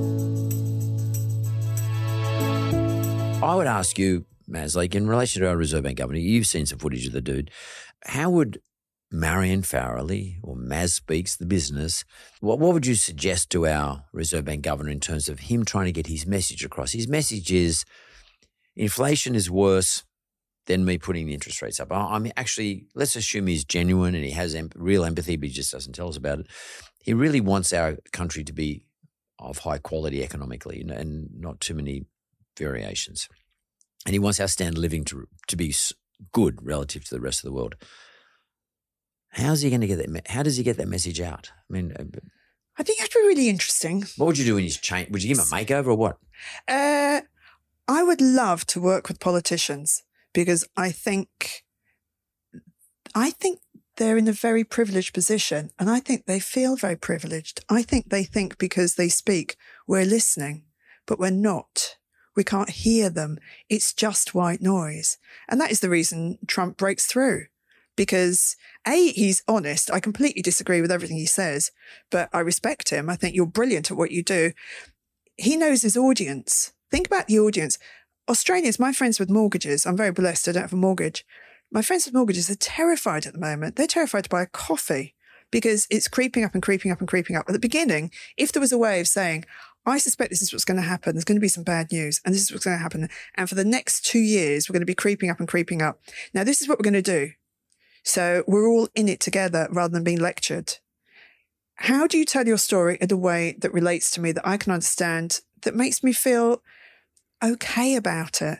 [3.55, 7.05] would ask you, Maz, in relation to our Reserve Bank governor, you've seen some footage
[7.05, 7.51] of the dude.
[8.05, 8.61] How would
[9.11, 12.05] Marion Farrelly or Maz Speaks, the business,
[12.39, 15.85] what, what would you suggest to our Reserve Bank governor in terms of him trying
[15.85, 16.93] to get his message across?
[16.93, 17.83] His message is
[18.77, 20.05] inflation is worse
[20.65, 21.91] than me putting the interest rates up.
[21.91, 25.53] I, I'm actually, let's assume he's genuine and he has em- real empathy, but he
[25.53, 26.47] just doesn't tell us about it.
[27.03, 28.85] He really wants our country to be
[29.39, 32.05] of high quality economically and not too many
[32.57, 33.27] variations.
[34.05, 35.73] And he wants our standard of living to, to be
[36.31, 37.75] good relative to the rest of the world.
[39.29, 40.27] How's he going to get that?
[40.27, 41.51] How does he get that message out?
[41.69, 42.03] I mean, uh,
[42.77, 44.03] I think that'd be really interesting.
[44.17, 45.09] what would you do in his change?
[45.09, 46.17] Would you give him a makeover or what?
[46.67, 47.21] Uh,
[47.87, 51.63] I would love to work with politicians because I think,
[53.15, 53.59] I think
[54.03, 57.63] they're in a very privileged position, and I think they feel very privileged.
[57.69, 59.55] I think they think because they speak,
[59.87, 60.63] we're listening,
[61.05, 61.97] but we're not.
[62.35, 63.37] We can't hear them.
[63.69, 67.45] It's just white noise, and that is the reason Trump breaks through.
[67.95, 68.55] Because
[68.87, 69.91] A, he's honest.
[69.91, 71.69] I completely disagree with everything he says,
[72.09, 73.07] but I respect him.
[73.07, 74.53] I think you're brilliant at what you do
[75.37, 76.73] he knows his audience.
[76.91, 77.77] Think about the audience.
[78.29, 81.25] Australians, my friends with mortgages, I'm very blessed, I don't have a mortgage.
[81.73, 83.75] My friends with mortgages are terrified at the moment.
[83.75, 85.15] They're terrified to buy a coffee
[85.49, 87.45] because it's creeping up and creeping up and creeping up.
[87.47, 89.45] At the beginning, if there was a way of saying,
[89.85, 92.21] I suspect this is what's going to happen, there's going to be some bad news,
[92.23, 93.09] and this is what's going to happen.
[93.35, 95.99] And for the next two years, we're going to be creeping up and creeping up.
[96.33, 97.31] Now, this is what we're going to do.
[98.03, 100.77] So we're all in it together rather than being lectured
[101.75, 104.57] how do you tell your story in a way that relates to me that I
[104.57, 106.61] can understand that makes me feel
[107.43, 108.59] okay about it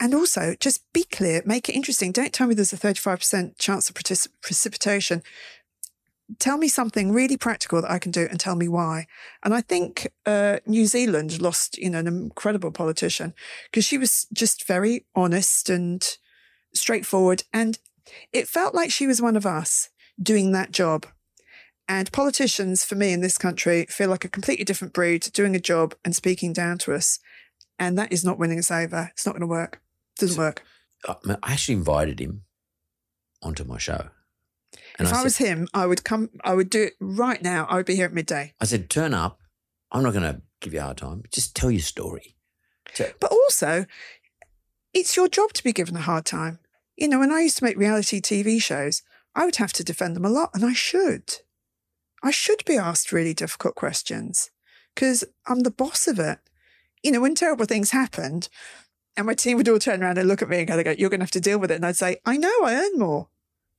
[0.00, 3.88] and also just be clear make it interesting don't tell me there's a 35% chance
[3.88, 3.96] of
[4.40, 5.22] precipitation
[6.38, 9.06] tell me something really practical that I can do and tell me why.
[9.42, 13.34] And I think uh, New Zealand lost, you know, an incredible politician
[13.64, 16.06] because she was just very honest and
[16.74, 17.44] straightforward.
[17.52, 17.78] And
[18.32, 19.88] it felt like she was one of us
[20.20, 21.06] doing that job.
[21.90, 25.60] And politicians, for me in this country, feel like a completely different breed, doing a
[25.60, 27.18] job and speaking down to us.
[27.78, 29.08] And that is not winning us over.
[29.12, 29.80] It's not going to work.
[30.18, 30.62] Doesn't work.
[31.06, 32.42] Uh, I I actually invited him
[33.42, 34.08] onto my show.
[34.74, 37.66] if I, said, was him, I would come, I would do it right now.
[37.70, 38.54] I would be here at midday.
[38.60, 39.38] I said, turn up.
[39.92, 41.22] I'm not going to give you a hard time.
[41.32, 42.36] Just tell your story.
[42.94, 43.86] Tell- But also,
[44.92, 46.58] it's your job to be given a hard time.
[46.96, 49.02] You know, when I used to make reality TV shows,
[49.34, 51.36] I would have to defend them a lot, and I should.
[52.22, 54.50] I should be asked really difficult questions
[54.94, 56.40] because I'm the boss of it.
[57.04, 58.48] You know, when terrible things happened,
[59.16, 61.20] and my team would all turn around and look at me and go, You're going
[61.20, 61.76] to have to deal with it.
[61.76, 63.28] And I'd say, I know, I earn more.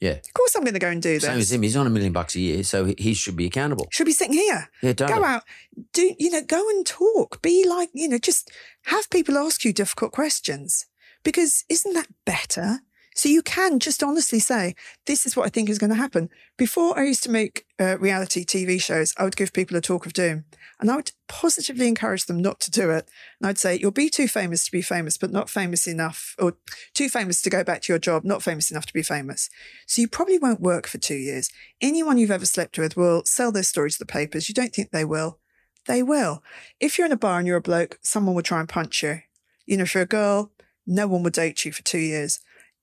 [0.02, 0.12] Yeah.
[0.12, 1.24] Of course, I'm going to go and do this.
[1.24, 1.62] Same as him.
[1.62, 3.86] He's on a million bucks a year, so he- he should be accountable.
[3.92, 4.70] Should be sitting here.
[4.82, 5.20] Yeah, totally.
[5.20, 5.44] Go out,
[5.92, 6.42] do you know?
[6.42, 7.42] Go and talk.
[7.42, 8.18] Be like you know.
[8.18, 8.50] Just
[8.86, 10.86] have people ask you difficult questions
[11.24, 12.80] because isn't that better?
[13.20, 16.30] So you can just honestly say, this is what I think is going to happen.
[16.58, 20.06] Before I used to make uh, reality TV shows, I would give people a talk
[20.06, 20.46] of doom
[20.80, 23.10] and I would positively encourage them not to do it.
[23.42, 26.54] And I'd say, you'll be too famous to be famous, but not famous enough, or
[26.94, 29.50] too famous to go back to your job, not famous enough to be famous.
[29.86, 31.50] So you probably won't work for two years.
[31.82, 34.48] Anyone you've ever slept with will sell their story to the papers.
[34.48, 35.40] You don't think they will.
[35.88, 36.42] They will.
[36.80, 39.20] If you're in a bar and you're a bloke, someone will try and punch you.
[39.66, 40.54] You know, if you're a girl,
[40.88, 42.40] no one will date you for two years.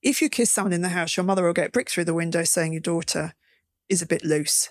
[0.07, 2.45] If you kiss someone in the house, your mother will get brick through the window
[2.45, 3.35] saying your daughter
[3.89, 4.71] is a bit loose.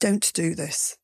[0.00, 0.96] Don't do this.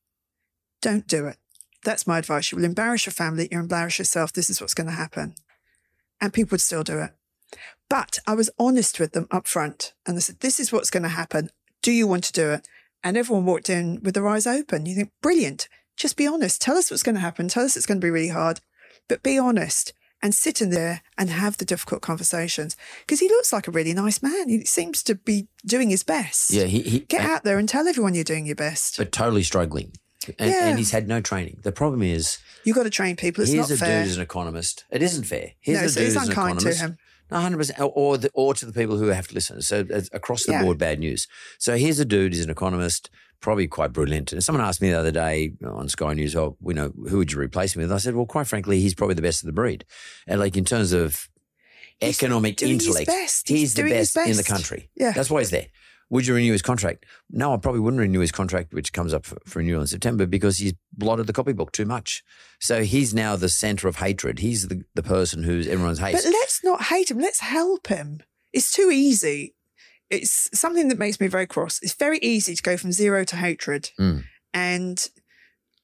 [0.81, 1.37] Don't do it.
[1.83, 2.51] That's my advice.
[2.51, 4.33] You will embarrass your family, you embarrass yourself.
[4.33, 5.35] This is what's going to happen.
[6.19, 7.11] And people would still do it.
[7.91, 11.03] But I was honest with them up front and I said, This is what's going
[11.03, 11.51] to happen.
[11.83, 12.67] Do you want to do it?
[13.03, 14.87] And everyone walked in with their eyes open.
[14.87, 15.69] You think, brilliant.
[15.95, 16.59] Just be honest.
[16.59, 17.49] Tell us what's going to happen.
[17.49, 18.61] Tell us it's going to be really hard,
[19.07, 23.53] but be honest and sit in there and have the difficult conversations because he looks
[23.53, 24.49] like a really nice man.
[24.49, 26.51] He seems to be doing his best.
[26.51, 28.97] Yeah, he, he Get out there and tell everyone you're doing your best.
[28.97, 29.91] but totally struggling.
[30.39, 30.67] And, Yeah.
[30.69, 31.59] and he's had no training.
[31.61, 33.43] The problem is, You've got to train people.
[33.43, 33.99] It's here's not a fair.
[33.99, 34.85] dude who's an economist.
[34.89, 35.51] It isn't fair.
[35.59, 36.99] Here's No, a it's- dude who's an unkind to economist.
[37.31, 39.61] Hundred percent, or the, or to the people who have to listen.
[39.61, 40.63] So across the Yeah.
[40.63, 41.27] board, bad news.
[41.59, 42.33] So here's a dude.
[42.33, 43.09] He's an economist,
[43.41, 44.31] probably quite brilliant.
[44.33, 47.31] And someone asked me the other day on Sky News, "Oh, we know who would
[47.31, 49.53] you replace him with?" I said, "Well, quite frankly, he's probably the best of the
[49.53, 49.85] breed."
[50.27, 51.27] And like in terms of
[51.99, 53.47] He's economic intellect, best.
[53.47, 54.89] he's, He's the his best, in the country.
[54.95, 55.11] Yeah.
[55.13, 55.67] that's why he's there.
[56.09, 57.05] Would you renew his contract?
[57.31, 60.25] No, I probably wouldn't renew his contract, which comes up for, for renewal in September,
[60.27, 62.23] because he's blotted the copybook too much.
[62.59, 64.39] So he's now the center of hatred.
[64.39, 66.23] He's the, the person who's everyone's hates.
[66.23, 67.19] But let's not hate him.
[67.19, 68.21] Let's help him.
[68.53, 69.55] It's too easy.
[70.11, 71.79] It's something that makes me very cross.
[71.81, 73.89] It's very easy to go from zero to hatred.
[73.99, 74.23] Mm.
[74.53, 75.09] And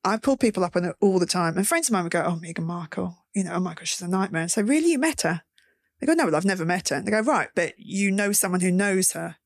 [0.03, 1.57] I pull people up on it all the time.
[1.57, 4.01] And friends of mine would go, Oh, Meghan Markle, you know, oh my gosh, she's
[4.01, 4.43] a nightmare.
[4.43, 4.91] And say, Really?
[4.91, 5.41] You met her?
[5.99, 6.97] They go, No, well, I've never met her.
[6.97, 9.37] And they go, Right, but you know someone who knows her.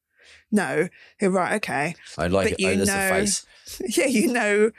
[0.51, 0.89] No.
[1.19, 1.95] Go, right, okay.
[2.17, 2.59] I like but it.
[2.59, 3.25] you Oh, know-.
[3.87, 4.71] Yeah, you know,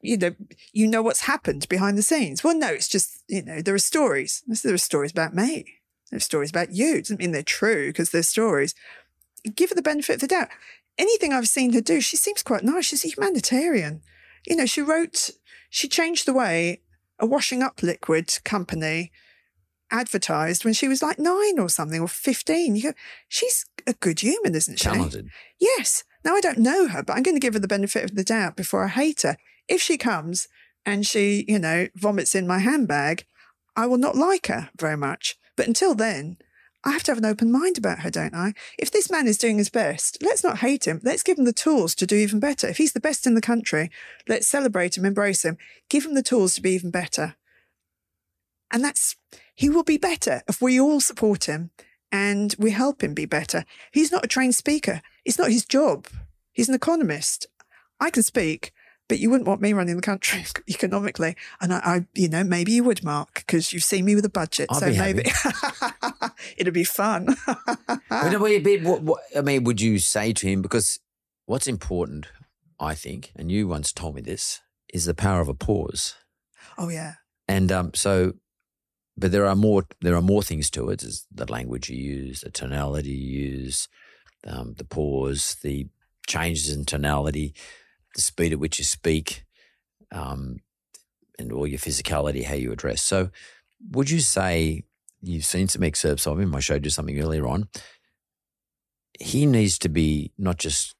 [0.00, 0.34] you know,
[0.72, 2.42] you know what's happened behind the scenes.
[2.42, 4.42] Well, no, it's just, you know, there are stories.
[4.64, 5.64] There are stories about me.
[6.10, 6.96] There are stories about you.
[6.96, 8.74] It doesn't mean they're true because they're stories.
[9.54, 10.48] Give her the benefit of the doubt.
[10.98, 12.86] Anything I've seen her do, she seems quite nice.
[12.86, 14.02] She's a humanitarian.
[14.46, 15.30] You know, she wrote,
[15.70, 16.80] she changed the way
[17.18, 19.12] a washing up liquid company
[19.92, 22.74] advertised when she was like nine or something or 15.
[22.74, 22.92] You go,
[23.28, 24.84] she's a good human, isn't she?
[24.84, 25.28] Talented.
[25.60, 26.02] Yes.
[26.24, 28.24] Now I don't know her, but I'm going to give her the benefit of the
[28.24, 29.36] doubt before I hate her.
[29.68, 30.48] If she comes
[30.84, 33.24] and she, you know, vomits in my handbag,
[33.76, 35.36] I will not like her very much.
[35.56, 36.38] But until then,
[36.84, 38.54] I have to have an open mind about her, don't I?
[38.78, 41.00] If this man is doing his best, let's not hate him.
[41.04, 42.66] Let's give him the tools to do even better.
[42.66, 43.90] If he's the best in the country,
[44.28, 47.36] let's celebrate him, embrace him, give him the tools to be even better.
[48.72, 49.16] And that's,
[49.54, 51.70] he will be better if we all support him
[52.10, 53.64] and we help him be better.
[53.90, 55.00] He's not a trained speaker.
[55.24, 56.06] It's not his job.
[56.52, 57.46] He's an economist.
[57.98, 58.72] I can speak,
[59.08, 61.36] but you wouldn't want me running the country economically.
[61.60, 64.30] And I, I you know, maybe you would, Mark, because you've seen me with a
[64.30, 64.68] budget.
[64.70, 65.24] I'd so be maybe
[66.56, 67.34] it'd be fun.
[68.84, 71.00] What, what, I mean, would you say to him, because
[71.46, 72.26] what's important,
[72.78, 74.60] I think, and you once told me this,
[74.92, 76.14] is the power of a pause.
[76.76, 77.14] oh, yeah.
[77.48, 78.34] And um, so,
[79.16, 79.84] but there are more.
[80.00, 81.02] There are more things to it.
[81.02, 83.88] Is the language you use, the tonality you use,
[84.46, 85.88] um, the pause, the
[86.26, 87.54] changes in tonality,
[88.14, 89.44] the speed at which you speak,
[90.10, 90.58] um,
[91.38, 93.02] and all your physicality, how you address.
[93.02, 93.30] So,
[93.90, 94.84] would you say
[95.20, 96.54] you've seen some excerpts of him?
[96.54, 97.68] I showed you something earlier on.
[99.20, 100.94] He needs to be not just.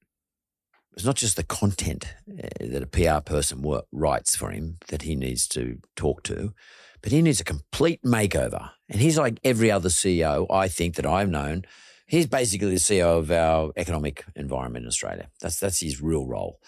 [0.95, 5.15] It's not just the content uh, that a PR person writes for him that he
[5.17, 6.53] needs to talk to,
[7.01, 8.71] but he needs a complete makeover.
[8.91, 11.65] And he's like every other CEO I think that I've known.
[12.07, 15.31] He's basically the CEO of our economic environment in Australia.
[15.41, 16.61] That's that's his real role,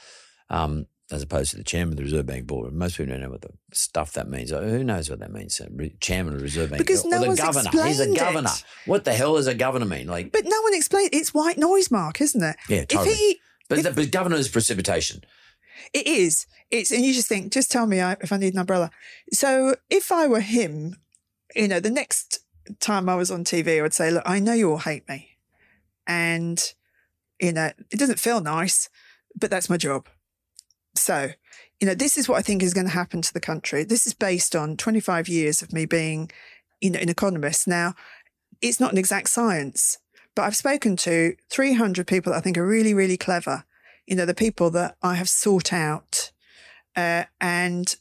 [0.49, 2.73] um, as opposed to the chairman of the Reserve Bank Board.
[2.73, 4.53] Most people don't know what the stuff that means.
[4.53, 5.61] Uh, Who knows what that means?
[5.61, 5.67] Uh,
[6.01, 7.71] Chairman of the Reserve Bank, Because or no the one's governor.
[7.85, 8.49] He's a governor.
[8.49, 8.65] it.
[8.87, 10.07] What the hell does a governor mean?
[10.07, 11.11] Like, But no one explained.
[11.13, 12.57] It's white noise, Mark, isn't it?
[12.71, 13.11] yeah, totally.
[13.13, 15.25] If he, but, if- the, but governor is precipitation.
[15.93, 16.47] It is.
[16.71, 18.91] It's and you just think, just tell me I- if I need an umbrella.
[19.33, 20.97] So if I were him,
[21.55, 22.41] you know, the next
[22.81, 25.31] time I was on TV, I would say, look, I know you all hate me,
[26.07, 26.63] and
[27.41, 28.89] you know, it doesn't feel nice,
[29.39, 30.09] but that's my job.
[30.95, 31.31] So,
[31.81, 33.83] you know, this is what I think is going to happen to the country.
[33.85, 36.31] This is based on 25 years of me being,
[36.81, 37.67] you know, an economist.
[37.67, 37.95] Now,
[38.63, 39.99] it's not an exact science,
[40.35, 43.65] but I've spoken to 300 people that I think are really, really clever
[44.07, 46.31] you know, the people that I have sought out.
[46.97, 47.95] Uh, and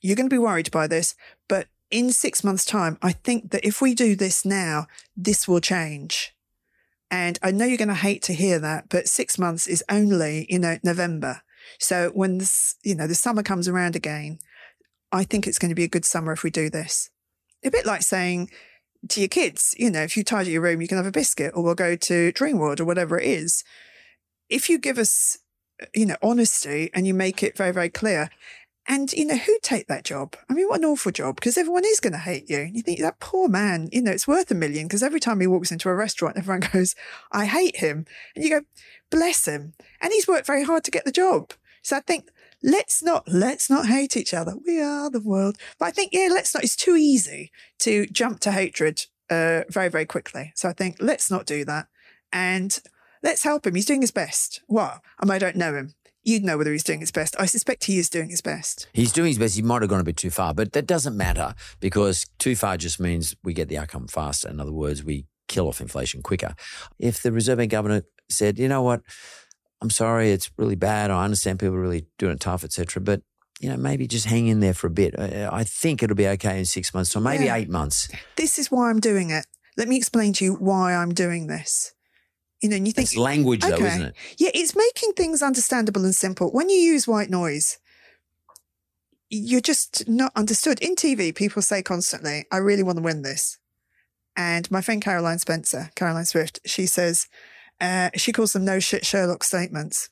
[0.00, 1.14] you're going to be worried by this,
[1.48, 5.60] but in six months' time, I think that if we do this now, this will
[5.60, 6.34] change.
[7.10, 10.46] And I know you're going to hate to hear that, but six months is only,
[10.48, 11.42] you know, November.
[11.78, 14.38] So when this, you know, the summer comes around again,
[15.10, 17.10] I think it's going to be a good summer if we do this.
[17.64, 18.50] A bit like saying
[19.08, 21.52] to your kids, you know, if you tidy your room, you can have a biscuit
[21.54, 23.64] or we'll go to Dreamworld or whatever it is.
[24.48, 25.38] If you give us,
[25.82, 28.30] uh, you know, honesty and you make it very, very clear,
[28.88, 30.34] and, you know, who take that job?
[30.50, 32.68] I mean, what an awful job because everyone is going to hate you.
[32.72, 35.46] You think that poor man, you know, it's worth a million because every time he
[35.46, 36.96] walks into a restaurant, everyone goes,
[37.30, 38.06] I hate him.
[38.34, 38.66] And you go,
[39.10, 39.74] bless him.
[40.00, 41.52] And he's worked very hard to get the job.
[41.82, 42.28] So I think
[42.62, 44.54] let's not, let's not hate each other.
[44.66, 45.56] We are the world.
[45.78, 49.88] But I think, yeah, let's not, it's too easy to jump to hatred uh, very,
[49.88, 50.52] very quickly.
[50.54, 51.88] So I think let's not do that.
[52.32, 52.78] And
[53.22, 53.74] let's help him.
[53.74, 54.62] He's doing his best.
[54.68, 55.94] Well, I mean, I don't know him
[56.24, 57.36] you'd know whether he's doing his best.
[57.38, 58.86] I suspect he is doing his best.
[58.92, 59.56] He's doing his best.
[59.56, 62.76] He might have gone a bit too far, but that doesn't matter because too far
[62.76, 64.48] just means we get the outcome faster.
[64.48, 66.54] In other words, we kill off inflation quicker.
[66.98, 69.02] If the Reserve Bank governor said, you know what,
[69.82, 71.10] I'm sorry, it's really bad.
[71.10, 73.02] I understand people are really doing it tough, etc.
[73.02, 73.20] But
[73.60, 75.18] you know, maybe just hang in there for a bit.
[75.18, 77.56] I think it'll be okay in six months, or maybe yeah.
[77.56, 78.08] eight months.
[78.36, 79.44] This is why I'm doing it.
[79.76, 81.92] Let me explain to you why I'm doing this
[82.62, 83.76] you know, and you think it's language, okay.
[83.76, 84.14] though, isn't it?
[84.38, 86.50] Yeah, it's making things understandable and simple.
[86.52, 87.78] When you use white noise,
[89.28, 90.80] you're just not understood.
[90.80, 93.58] In TV, people say constantly, "I really want to win this,"
[94.36, 97.26] and my friend Caroline Spencer, Caroline Swift, she says
[97.82, 100.08] uh, she calls them "no shit Sherlock" statements.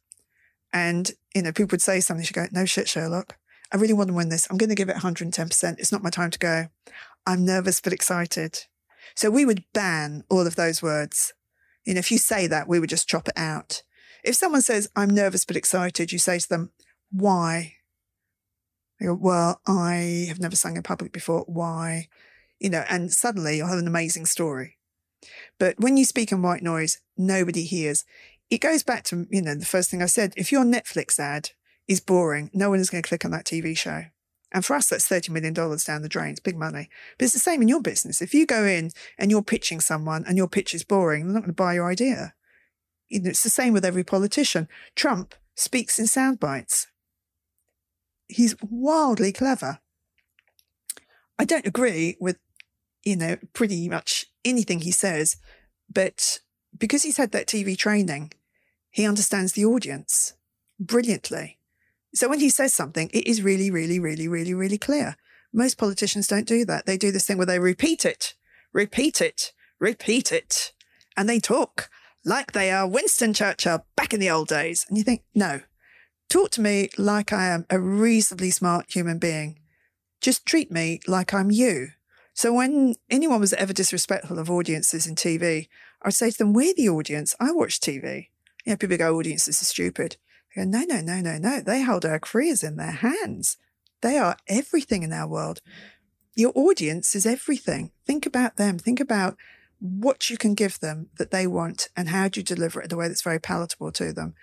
[0.73, 3.37] And you know, people would say something, She'd go, "No shit Sherlock."
[3.73, 4.49] I really want to win this.
[4.51, 5.79] I'm going to give it 110%.
[5.79, 6.67] It's not my time to go.
[7.25, 8.67] I'm nervous but excited.
[9.15, 11.33] So we would ban all of those words
[11.85, 13.83] you know, if you say that, we would just chop it out.
[14.23, 16.71] If someone says, I'm nervous but excited, you say to them,
[17.11, 17.75] why?
[18.99, 21.45] They go, well, I have never sung in public before.
[21.47, 22.09] Why?
[22.59, 24.77] You know, and suddenly you'll have an amazing story.
[25.59, 28.05] But when you speak in white noise, nobody hears.
[28.51, 30.33] It goes back to, you know, the first thing I said.
[30.37, 31.51] If your Netflix ad
[31.87, 34.05] is boring, no one is going to click on that TV show.
[34.53, 36.31] And for us, that's $30 million down the drain.
[36.31, 36.89] It's big money.
[37.19, 38.21] But it's the same in your business.
[38.21, 41.43] If you go in and you're pitching someone and your pitch is boring, they're not
[41.43, 42.35] going to buy your idea.
[43.09, 44.69] You know, it's the same with every politician.
[44.97, 46.89] Trump speaks in sound bites.
[48.29, 49.79] He's wildly clever.
[51.39, 52.39] I don't agree with,
[53.05, 55.37] you know, pretty much anything he says,
[55.93, 56.41] but
[56.77, 58.33] because he's had that TV training,
[58.91, 60.35] he understands the audience
[60.79, 61.59] brilliantly.
[62.15, 65.17] So when he says something, it is really, really, really, really, really clear.
[65.53, 66.87] Most politicians don't do that.
[66.87, 68.35] They do this thing where they repeat it,
[68.73, 70.73] repeat it, repeat it,
[71.17, 71.89] and they talk
[72.25, 74.87] like they are Winston Churchill back in the old days.
[74.89, 75.61] And you think, no,
[76.29, 79.59] talk to me like I am a reasonably smart human being.
[80.21, 81.89] Just treat me like I'm you.
[82.35, 85.69] So when anyone was ever disrespectful of audiences in TV,
[86.03, 87.35] I'd say to them, we're the audience.
[87.41, 88.29] I watch TV.
[88.65, 90.17] You know, people go, audiences are stupid.
[90.55, 91.61] They go, no, no, no, no, no.
[91.61, 93.57] They hold our careers in their hands.
[94.01, 95.61] They are everything in our world.
[96.35, 97.93] Your audience is everything.
[98.07, 98.79] Think about them.
[98.79, 99.37] Think about
[99.81, 102.93] what you can give them that they want and how do you deliver it in
[102.93, 104.35] a way that's very palatable to them.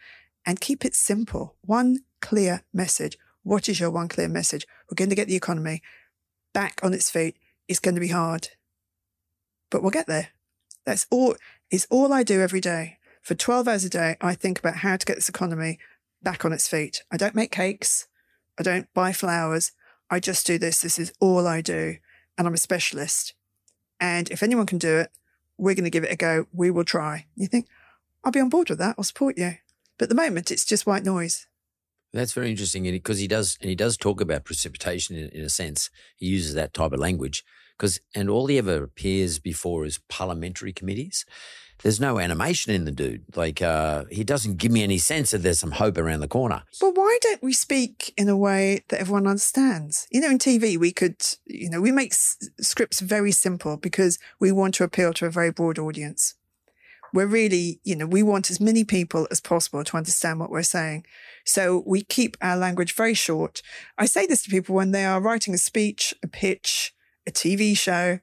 [0.46, 1.56] And keep it simple.
[1.62, 3.18] One clear message.
[3.44, 4.66] What is your one clear message?
[4.90, 5.82] We're going to get the economy
[6.54, 7.38] back on its feet.
[7.68, 8.50] It's going to be hard,
[9.70, 10.30] but we'll get there.
[10.86, 11.36] That's all.
[11.70, 12.98] It's all I do every day.
[13.22, 15.80] For 12 hours a day, I think about how to get this economy
[16.24, 17.04] back on its feet.
[17.12, 18.08] I don't make cakes.
[18.58, 19.74] I don't buy flowers.
[20.10, 20.80] I just do this.
[20.80, 21.98] This is all I do.
[22.38, 23.34] And I'm a specialist.
[24.00, 25.12] And if anyone can do it,
[25.58, 26.48] we're going to give it a go.
[26.54, 27.26] We will try.
[27.36, 27.68] You think,
[28.24, 28.96] I'll be on board with that.
[28.98, 29.56] I'll support you.
[29.98, 31.48] But at the moment, it's just white noise.
[32.14, 35.50] That's very interesting because he does, and he does talk about precipitation in, in a
[35.50, 35.90] sense.
[36.16, 37.44] He uses that type of language
[37.78, 41.26] because, and all he ever appears before is parliamentary committees
[41.84, 43.24] there's no animation in the dude.
[43.36, 46.64] Like uh, he doesn't give me any sense that there's some hope around the corner.
[46.80, 50.08] But why don't we speak in a way that everyone understands?
[50.12, 54.18] You know, in TV, we could, you know, we make s- scripts very simple because
[54.40, 56.36] we want to appeal to a very broad audience.
[57.14, 60.64] We're really, you know, we want as many people as possible to understand what we're
[60.64, 61.06] saying.
[61.46, 63.62] So we keep our language very short.
[63.98, 66.94] I say this to people when they are writing a speech, a pitch,
[67.26, 68.20] a TV show,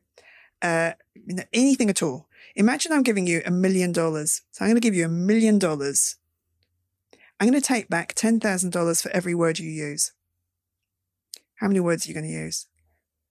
[0.63, 4.43] uh, you know, anything at all Imagine I'm giving you a million dollars.
[4.53, 6.17] So I'm going to give you a million dollars.
[7.41, 10.13] I'm going to take back $10,000 for every word you use.
[11.57, 12.69] How many words are you going to use?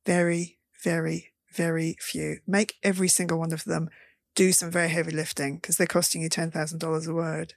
[0.05, 2.39] Very, very, very few.
[2.45, 3.89] Make every single one of them
[4.35, 7.53] do some very heavy lifting because they're costing you $10,000 a word.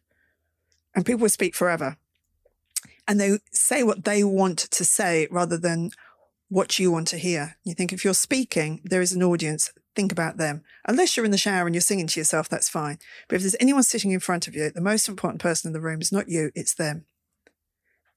[0.95, 1.97] And people will speak forever.
[3.09, 5.91] And they say what they want to say rather than
[6.49, 7.57] what you want to hear?
[7.65, 10.63] You think if you're speaking, there is an audience, think about them.
[10.87, 12.99] Unless you're in the shower and you're singing to yourself, that's fine.
[13.29, 15.81] But if there's anyone sitting in front of you, the most important person in the
[15.81, 17.07] room is not you, it's them.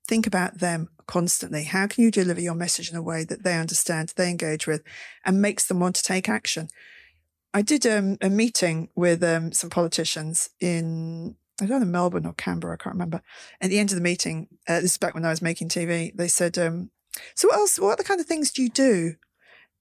[0.08, 1.64] Think about them constantly.
[1.64, 4.84] How can you deliver your message in a way that they understand, they engage with,
[5.26, 6.70] and makes them want to take action?
[7.54, 12.34] I did um, a meeting with um, some politicians in I don't know Melbourne or
[12.34, 13.22] Canberra, I can't remember.
[13.60, 16.16] At the end of the meeting, uh, this is back when I was making TV.
[16.16, 16.92] They said, um,
[17.36, 17.80] "So what else?
[17.80, 19.16] What other kind of things do you do?"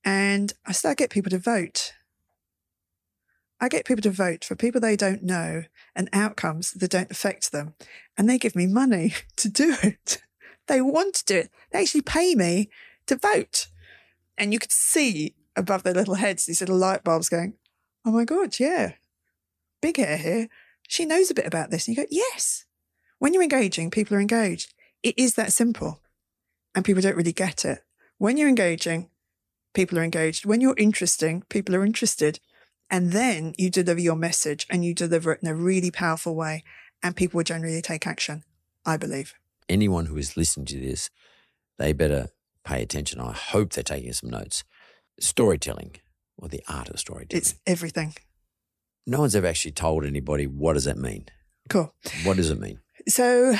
[0.05, 1.93] And I said, "I get people to vote.
[3.61, 5.65] I get people to vote for people they don't know
[5.95, 7.75] and outcomes that don't affect them,
[8.17, 10.23] and they give me money to do it.
[10.67, 11.51] they want to do it.
[11.71, 12.71] They actually pay me
[13.07, 13.69] to vote."
[14.37, 17.55] And you could see above their little heads these little light bulbs going,
[18.05, 18.93] "Oh my god, yeah,
[19.83, 20.49] big hair here."
[20.89, 21.87] she knows a bit about this.
[21.87, 22.65] And you go, yes.
[23.19, 24.75] When you're engaging, people are engaged.
[25.03, 26.01] It is that simple.
[26.75, 27.85] And people don't really get it.
[28.17, 29.11] When you're engaging,
[29.75, 30.47] people are engaged.
[30.47, 32.41] When you're interesting, people are interested.
[32.91, 36.65] And then you deliver your message and you deliver it in a really powerful way.
[37.03, 38.45] And people will generally take action,
[38.85, 39.35] I believe.
[39.69, 41.11] Anyone who is listening to this,
[41.79, 42.29] they better
[42.65, 43.21] pay attention.
[43.21, 44.65] I hope they're taking some notes.
[45.21, 45.97] Storytelling
[46.37, 47.39] or the art of storytelling.
[47.39, 48.15] It's everything
[49.09, 51.27] no one's ever actually told anybody what does that mean.
[51.71, 51.95] Cool.
[52.25, 52.81] What does it mean?
[53.09, 53.57] So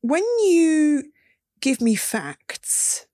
[0.00, 1.12] when you
[1.60, 3.06] give me facts,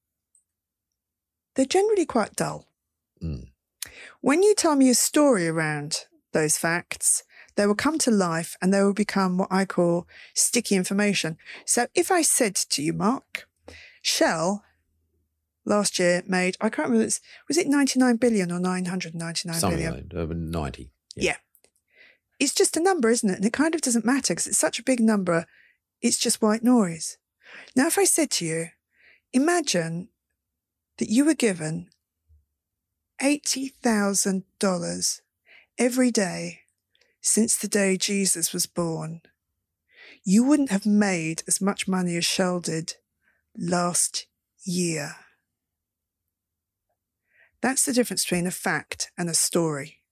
[1.55, 2.69] they're generally quite dull.
[3.23, 3.49] Mm.
[4.21, 7.25] When you tell me a story around those facts,
[7.57, 11.37] they will come to life and they will become what I call sticky information.
[11.65, 13.49] So if I said to you, Mark,
[14.01, 14.64] Shell
[15.65, 17.13] last year made, I can't remember,
[17.49, 20.09] was it 99 billion or 999 Something billion?
[20.11, 20.91] Like, over 90.
[21.17, 21.25] Yeah.
[21.25, 21.37] yeah
[22.39, 23.37] it's just a number, isn't it?
[23.37, 25.47] And it kind of doesn't matter because it's such a big number.
[26.01, 27.17] It's just white noise.
[27.77, 28.67] Now, if I said to you,
[29.33, 30.09] imagine
[30.99, 31.89] that you were given
[33.23, 35.21] $80,000
[35.79, 36.61] every day
[37.21, 39.23] since the day Jesus was born,
[40.25, 42.95] you wouldn't have made as much money as Shell did
[43.57, 44.27] last
[44.65, 45.17] year.
[47.65, 50.03] That's the difference between a fact and a story.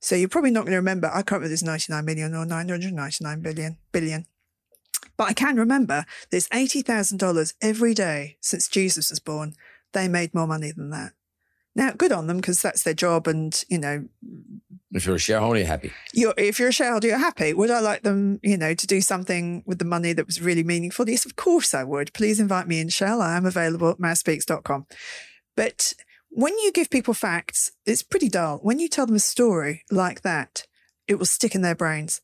[0.00, 1.06] So you're probably not going to remember.
[1.06, 4.26] I can't remember there's 99 million or 999 billion billion.
[5.16, 9.54] But I can remember there's $80,000 every day since Jesus was born.
[9.92, 11.12] They made more money than that.
[11.76, 13.28] Now, good on them because that's their job.
[13.28, 14.08] And, you know,
[14.90, 15.92] if you're a shareholder, you're happy.
[16.12, 17.54] You're, if you're a shareholder, you're happy.
[17.54, 20.64] Would I like them, you know, to do something with the money that was really
[20.64, 21.08] meaningful?
[21.08, 22.12] Yes, of course I would.
[22.12, 23.22] Please invite me in, Shell.
[23.22, 24.86] I am available at mazspeaks.com.
[25.54, 25.92] But
[26.30, 28.58] when you give people facts, it's pretty dull.
[28.62, 30.66] When you tell them a story like that,
[31.08, 32.20] it will stick in their brains.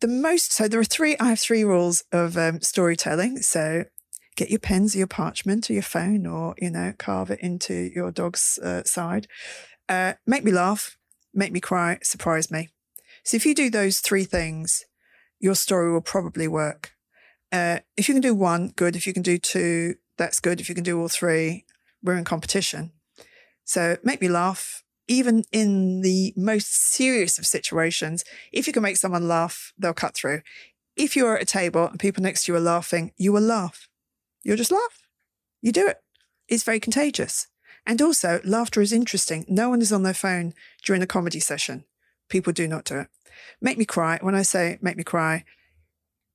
[0.00, 3.38] The most, so there are three, I have three rules of um, storytelling.
[3.38, 3.84] So
[4.36, 7.90] get your pens or your parchment or your phone or, you know, carve it into
[7.94, 9.26] your dog's uh, side.
[9.88, 10.96] Uh, make me laugh,
[11.34, 12.68] make me cry, surprise me.
[13.24, 14.84] So if you do those three things,
[15.38, 16.92] your story will probably work.
[17.52, 18.96] Uh, if you can do one, good.
[18.96, 20.60] If you can do two, that's good.
[20.60, 21.66] If you can do all three,
[22.02, 22.92] we're in competition.
[23.68, 28.24] So make me laugh, even in the most serious of situations.
[28.50, 30.40] If you can make someone laugh, they'll cut through.
[30.96, 33.86] If you're at a table and people next to you are laughing, you will laugh.
[34.42, 35.02] You'll just laugh.
[35.60, 35.98] You do it.
[36.48, 37.48] It's very contagious.
[37.86, 39.44] And also, laughter is interesting.
[39.48, 41.84] No one is on their phone during a comedy session.
[42.30, 43.08] People do not do it.
[43.60, 44.18] Make me cry.
[44.22, 45.44] When I say make me cry,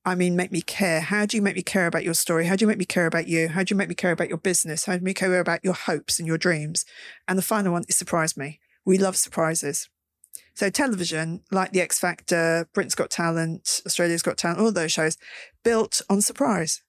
[0.06, 1.00] I mean, make me care.
[1.00, 2.46] How do you make me care about your story?
[2.46, 3.48] How do you make me care about you?
[3.48, 4.86] How do you make me care about your business?
[4.86, 6.86] How do you make me care about your hopes and your dreams?
[7.28, 8.60] And the final one is surprise me.
[8.86, 9.88] We love surprises.
[10.56, 15.18] So television, like the X Factor, Britain's Got Talent, Australia's Got Talent, all those shows
[15.64, 16.84] built on surprise.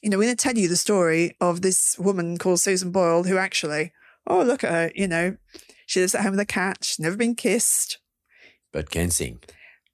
[0.00, 3.24] You know, we're going to tell you the story of this woman called Susan Boyle
[3.24, 3.92] who actually,
[4.28, 5.36] oh, look at her, you know,
[5.86, 6.78] she lives at home with a cat.
[6.82, 7.98] She's never been kissed.
[8.72, 9.40] But can sing.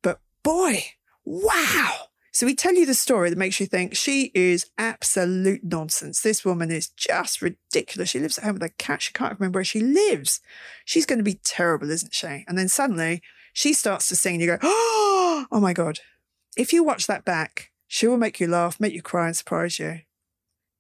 [0.03, 0.85] But boy,
[1.25, 2.10] wow
[2.41, 6.22] so we tell you the story that makes you think she is absolute nonsense.
[6.22, 8.09] This woman is just ridiculous.
[8.09, 9.03] She lives at home with a cat.
[9.03, 10.41] She can't remember where she lives.
[10.86, 12.47] She's going to be terrible, isn't she?
[12.49, 13.20] And then suddenly
[13.53, 15.99] she starts to sing and you go, oh, my God.
[16.57, 19.78] If you watch that back, she will make you laugh, make you cry and surprise
[19.78, 20.01] you.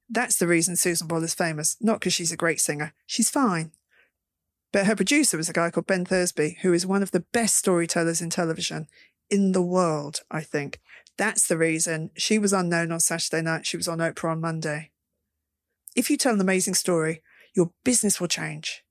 [0.08, 2.94] That's the reason Susan Boyle is famous, not because she's a great singer.
[3.04, 3.72] She's fine.
[4.72, 7.54] But her producer was a guy called Ben Thursby, who is one of the best
[7.54, 8.86] storytellers in television
[9.28, 10.80] in the world, I think.
[11.20, 13.66] That's the reason she was unknown on Saturday night.
[13.66, 14.90] She was on Oprah on Monday.
[15.94, 17.20] If you tell an amazing story,
[17.54, 18.82] your business will change.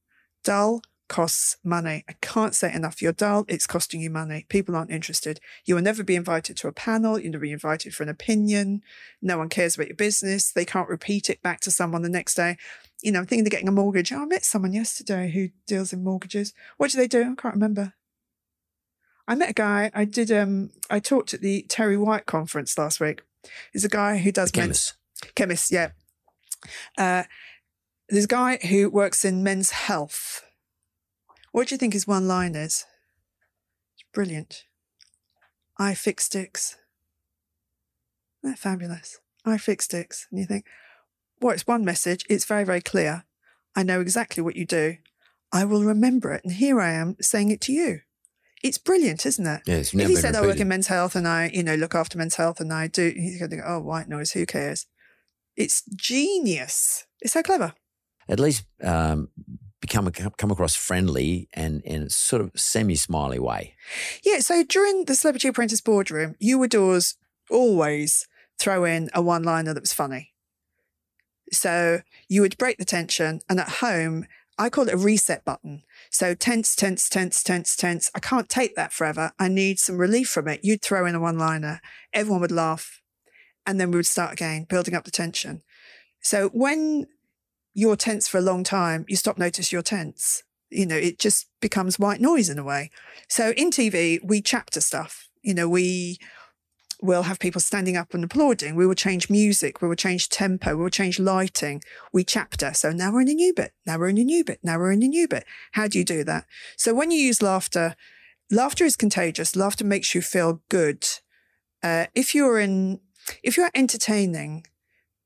[0.44, 2.06] Dull costs money.
[2.08, 3.02] I can't say enough.
[3.02, 4.46] You're dull, it's costing you money.
[4.48, 5.40] People aren't interested.
[5.66, 7.18] You will never be invited to a panel.
[7.18, 8.84] You'll never be invited for an opinion.
[9.24, 10.52] No one cares about your business.
[10.52, 12.58] They can't repeat it back to someone the next day.
[13.02, 14.14] you know, I'm thinking of getting a mortgage.
[14.14, 16.54] Oh, I met someone yesterday who deals in mortgages.
[16.78, 17.24] What do they do?
[17.24, 17.96] I can't remember.
[19.30, 19.92] I met a guy.
[19.94, 20.32] I did.
[20.32, 23.22] Um, I talked at the Terry White conference last week.
[23.72, 24.96] He's a guy who does chemist.
[25.22, 25.72] men's chemist.
[25.72, 25.92] Yeah.
[26.98, 27.24] Uh,
[28.10, 30.44] there's a guy who works in men's health.
[31.52, 32.88] What do you think his one line is?
[33.94, 34.66] It's brilliant.
[35.78, 36.78] I fix dicks.
[38.42, 39.20] They're fabulous.
[39.46, 40.28] I fix dicks.
[40.32, 40.66] And you think,
[41.40, 42.26] well, it's one message.
[42.32, 43.26] It's very, very clear.
[43.76, 44.98] I know exactly what you do.
[45.52, 46.44] I will remember it.
[46.44, 48.02] And here I am saying it to you.
[48.62, 49.62] It's brilliant, isn't it?
[49.66, 52.18] Yeah, if he said, I work in men's health and I, you know, look after
[52.18, 54.86] men's health and I do, he's going to go, oh, white noise, who cares?
[55.56, 57.06] It's genius.
[57.22, 57.74] It's so clever.
[58.28, 59.30] At least um,
[59.82, 63.76] become come across friendly and in a sort of semi smiley way.
[64.24, 64.40] Yeah.
[64.40, 67.16] So during the Celebrity Apprentice boardroom, you would always,
[67.50, 68.28] always
[68.60, 70.34] throw in a one liner that was funny.
[71.52, 73.40] So you would break the tension.
[73.50, 74.26] And at home,
[74.58, 75.84] I call it a reset button.
[76.10, 78.10] So tense, tense, tense, tense, tense.
[78.16, 79.32] I can't take that forever.
[79.40, 80.62] I need some relief from it.
[80.64, 81.82] You'd throw in a one liner,
[82.14, 83.02] everyone would laugh.
[83.66, 85.62] And then we would start again, building up the tension.
[86.22, 87.06] So when
[87.74, 90.44] you're tense for a long time, you stop notice you're tense.
[90.70, 92.90] You know, it just becomes white noise in a way.
[93.28, 95.30] So in TV, we chapter stuff.
[95.42, 96.18] You know, we
[97.02, 98.76] will have people standing up and applauding.
[98.76, 99.82] We will change music.
[99.82, 100.76] We will change tempo.
[100.76, 101.82] We will change lighting.
[102.12, 102.74] We chapter.
[102.74, 103.74] So now we're in a new bit.
[103.86, 104.60] Now we're in a new bit.
[104.64, 105.46] Now we're in a new bit.
[105.74, 106.46] How do you do that?
[106.76, 107.96] So when you use laughter,
[108.52, 109.56] laughter is contagious.
[109.56, 111.08] Laughter makes you feel good.
[111.82, 113.00] Uh, if you're in,
[113.44, 114.66] if you're entertaining,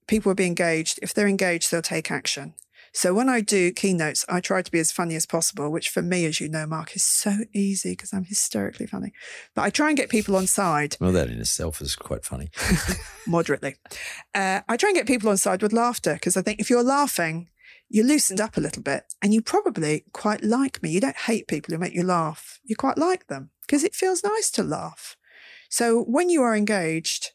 [0.07, 0.99] people will be engaged.
[1.01, 2.53] If they're engaged, they'll take action.
[2.93, 6.03] So when I do keynotes, I try to be as funny as possible, which for
[6.03, 9.13] me, as you know, Mark, is so easy because I'm hysterically funny.
[9.55, 12.51] But I try and get people on side Well, that in itself is quite funny.
[13.27, 13.75] moderately.
[14.35, 16.83] Uh, I try and get people on side with laughter because I think if you're
[16.83, 17.49] laughing,
[17.89, 20.91] you're loosened up a little bit and you probably quite like me.
[20.91, 22.59] You don't hate people who make you laugh.
[22.63, 25.17] You quite like them because it feels nice to laugh.
[25.67, 27.31] So when you are engaged,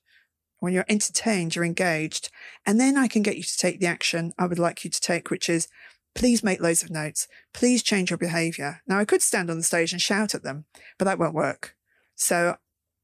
[0.60, 2.30] when you're entertained, you're engaged.
[2.66, 5.00] And then I can get you to take the action I would like you to
[5.00, 5.68] take, which is
[6.14, 7.28] please make loads of notes.
[7.54, 8.80] Please change your behavior.
[8.86, 10.64] Now, I could stand on the stage and shout at them,
[10.98, 11.76] but that won't work.
[12.16, 12.56] So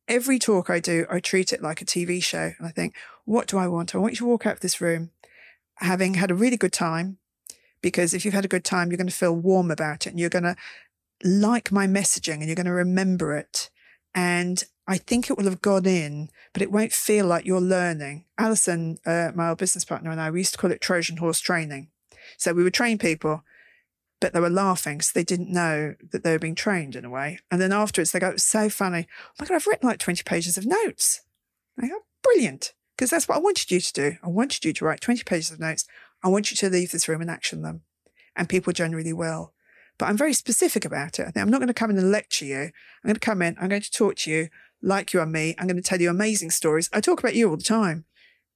[0.08, 2.52] every talk I do, I treat it like a TV show.
[2.58, 2.94] And I think,
[3.24, 3.94] what do I want?
[3.94, 5.10] I want you to walk out of this room
[5.76, 7.18] having had a really good time.
[7.80, 10.18] Because if you've had a good time, you're going to feel warm about it and
[10.18, 10.56] you're going to
[11.22, 13.70] like my messaging and you're going to remember it.
[14.14, 18.26] And I think it will have gone in, but it won't feel like you're learning.
[18.36, 21.40] Alison, uh, my old business partner, and I, we used to call it Trojan horse
[21.40, 21.88] training.
[22.36, 23.42] So we would train people,
[24.20, 27.10] but they were laughing, so they didn't know that they were being trained in a
[27.10, 27.38] way.
[27.50, 29.06] And then afterwards, they go, "It's so funny.
[29.10, 31.22] Oh my God, I've written like 20 pages of notes.
[31.80, 32.74] I go, brilliant.
[32.96, 34.16] Because that's what I wanted you to do.
[34.22, 35.86] I wanted you to write 20 pages of notes.
[36.22, 37.82] I want you to leave this room and action them.
[38.36, 39.52] And people generally will.
[39.98, 41.22] But I'm very specific about it.
[41.22, 42.60] I think I'm not going to come in and lecture you.
[42.62, 42.72] I'm
[43.04, 44.48] going to come in, I'm going to talk to you
[44.84, 45.54] like you and me.
[45.58, 46.88] I'm going to tell you amazing stories.
[46.92, 48.04] I talk about you all the time.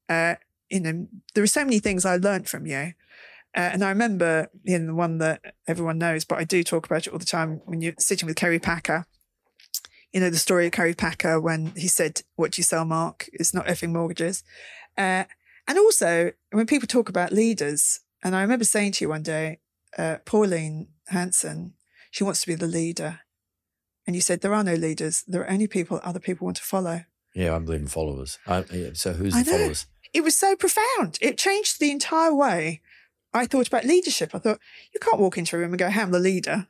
[0.09, 0.35] Uh,
[0.71, 2.93] you know, there are so many things I learned from you.
[3.57, 7.07] Uh, and I remember in the one that everyone knows, but I do talk about
[7.07, 9.07] it all the time when you're sitting with Kerry Packer.
[10.13, 13.29] You know, the story of Kerry Packer when he said, What do you sell, Mark?
[13.33, 14.43] It's not effing mortgages.
[14.97, 15.25] Uh,
[15.67, 19.61] and also, when people talk about leaders, and I remember saying to you one day,
[19.97, 21.75] uh, Pauline Hanson,
[22.11, 23.21] she wants to be the leader.
[24.09, 25.23] And you said, There are no leaders.
[25.29, 27.05] There are only people other people want to follow.
[27.35, 28.39] Yeah, I believe in followers.
[28.47, 29.59] I, yeah, so who's I the know.
[29.59, 29.87] followers?
[30.15, 31.19] It was so profound.
[31.21, 32.81] It changed the entire way
[33.35, 34.35] I thought about leadership.
[34.35, 34.59] I thought,
[34.95, 36.69] you can't walk into a room and go, hey, I'm the leader.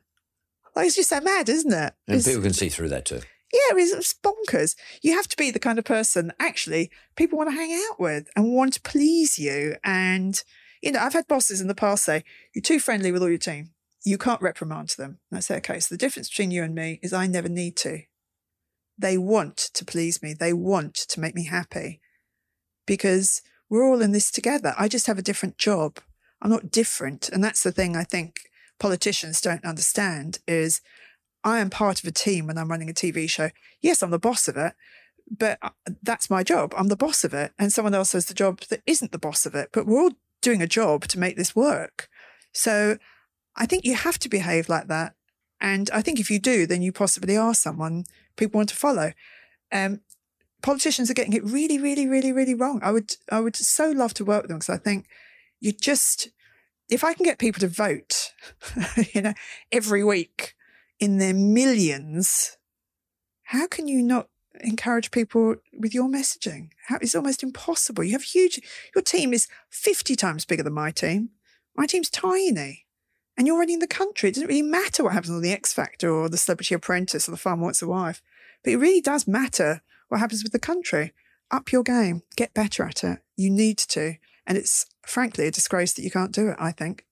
[0.75, 1.93] Like, it's just so mad, isn't it?
[2.07, 3.21] And It's- people can see through that too.
[3.53, 4.75] yeah, it's, it's bonkers.
[5.01, 8.27] You have to be the kind of person actually people want to hang out with
[8.35, 9.77] and want to please you.
[9.85, 10.43] And,
[10.83, 13.37] you know, I've had bosses in the past say, you're too friendly with all your
[13.37, 13.69] team.
[14.03, 15.19] You can't reprimand them.
[15.31, 18.03] I say, okay, so the difference between you and me is I never need to.
[18.97, 20.33] They want to please me.
[20.33, 22.01] They want to make me happy
[22.85, 24.73] because we're all in this together.
[24.77, 25.99] I just have a different job.
[26.41, 27.29] I'm not different.
[27.29, 28.41] And that's the thing I think
[28.79, 30.81] politicians don't understand is
[31.43, 33.49] I am part of a team when I'm running a TV show.
[33.81, 34.73] Yes, I'm the boss of it,
[35.29, 35.69] but uh,
[36.01, 36.73] that's my job.
[36.75, 37.53] I'm the boss of it.
[37.59, 39.69] And someone else has the job that isn't the boss of it.
[39.71, 42.09] But we're all doing a job to make this work.
[42.53, 42.97] So
[43.55, 45.15] I think you have to behave like that.
[45.61, 48.05] And I think if you do, then you possibly are someone
[48.37, 49.11] people want to follow.
[49.71, 50.01] Um,
[50.61, 52.79] politicians are getting it really, really, really, really wrong.
[52.81, 55.07] I would, I would so love to work with them because I think
[55.59, 56.29] you just,
[56.89, 58.33] if I can get people to vote,
[59.13, 59.33] you know,
[59.71, 60.55] every week
[60.99, 62.57] in their millions,
[63.43, 64.29] how can you not
[64.61, 66.69] encourage people with your messaging?
[66.87, 68.03] How, it's almost impossible.
[68.03, 68.61] You have huge,
[68.95, 71.29] your team is 50 times bigger than my team.
[71.75, 72.85] My team's tiny.
[73.39, 74.27] And you're running the country.
[74.27, 77.31] It doesn't really matter what happens on the X Factor or the Celebrity Apprentice or
[77.31, 78.21] the Farmer Wants a Wife.
[78.65, 81.13] But it really does matter what happens with the country.
[81.49, 83.19] Up your game, get better at it.
[83.37, 84.15] You need to.
[84.45, 87.05] And it's frankly a disgrace that you can't do it, I think.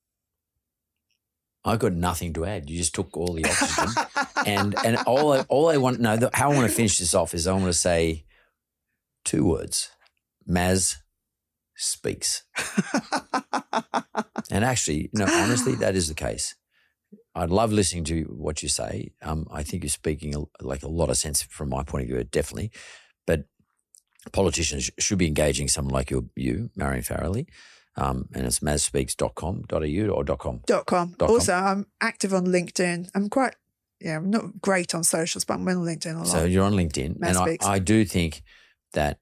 [1.63, 2.69] I've got nothing to add.
[2.69, 4.05] You just took all the oxygen,
[4.45, 7.13] and and all I, all I want no, the, how I want to finish this
[7.13, 8.25] off is I want to say
[9.23, 9.91] two words:
[10.47, 10.97] Maz
[11.75, 12.43] speaks.
[14.58, 16.55] and actually, no, honestly, that is the case.
[17.36, 19.12] I love listening to what you say.
[19.22, 22.10] Um, I think you're speaking a, like a lot of sense from my point of
[22.10, 22.72] view, definitely.
[23.28, 23.45] But
[24.32, 27.45] politicians should be engaging someone like you, you Marion Farrelly.
[27.95, 30.62] Um, and it's mazspeaks.com.au or .com.
[30.66, 31.10] Dot com.
[31.18, 31.30] Dot com.
[31.30, 33.10] also, I'm active on LinkedIn.
[33.14, 33.55] I'm quite,
[34.01, 36.28] yeah, I'm not great on socials, but I'm on LinkedIn a lot.
[36.28, 37.20] So you're on LinkedIn.
[37.20, 38.41] Maz and I, I do think
[38.93, 39.20] that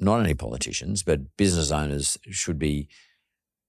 [0.00, 2.88] not only politicians, but business owners should be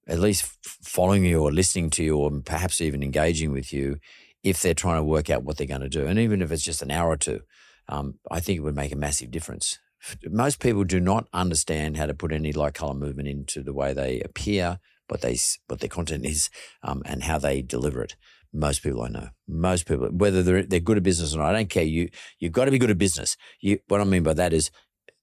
[0.08, 3.98] at least following you or listening to you or perhaps even engaging with you
[4.44, 6.06] if they're trying to work out what they're going to do.
[6.06, 7.42] And even if it's just an hour or two,
[7.88, 9.80] um, I think it would make a massive difference.
[10.26, 13.94] Most people do not understand how to put any light color movement into the way
[13.94, 15.38] they appear, what they
[15.68, 16.50] what their content is,
[16.82, 18.16] um, and how they deliver it.
[18.52, 21.54] Most people I know, most people, whether they're they're good at business or not, I
[21.54, 21.84] don't care.
[21.84, 23.38] You you've got to be good at business.
[23.62, 24.72] You what I mean by that is,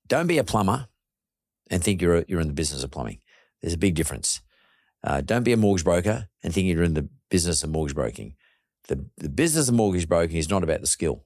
[0.07, 0.89] don't be a plumber
[1.70, 3.20] and think you're you're in the business of plumbing.
[3.61, 4.41] There's a big difference.
[5.03, 8.34] Uh, don't be a mortgage broker and think you're in the business of mortgage broking.
[8.88, 11.24] The the business of mortgage broking is not about the skill.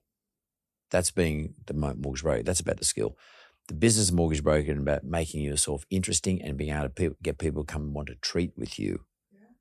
[0.91, 2.43] That's being the mortgage broker.
[2.43, 3.17] That's about the skill.
[3.69, 7.17] The business of mortgage broker is about making yourself interesting and being able to pe-
[7.23, 9.01] get people to come and want to treat with you.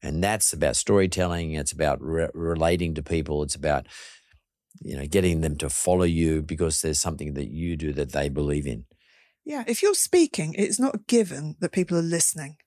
[0.01, 1.53] And that's about storytelling.
[1.53, 3.41] It's about re- relating to people.
[3.41, 3.88] It's about
[4.82, 8.30] you know getting them to follow you because there's something that you do that they
[8.30, 8.86] believe in.
[9.45, 12.57] Yeah, if you're speaking, it's not a given that people are listening.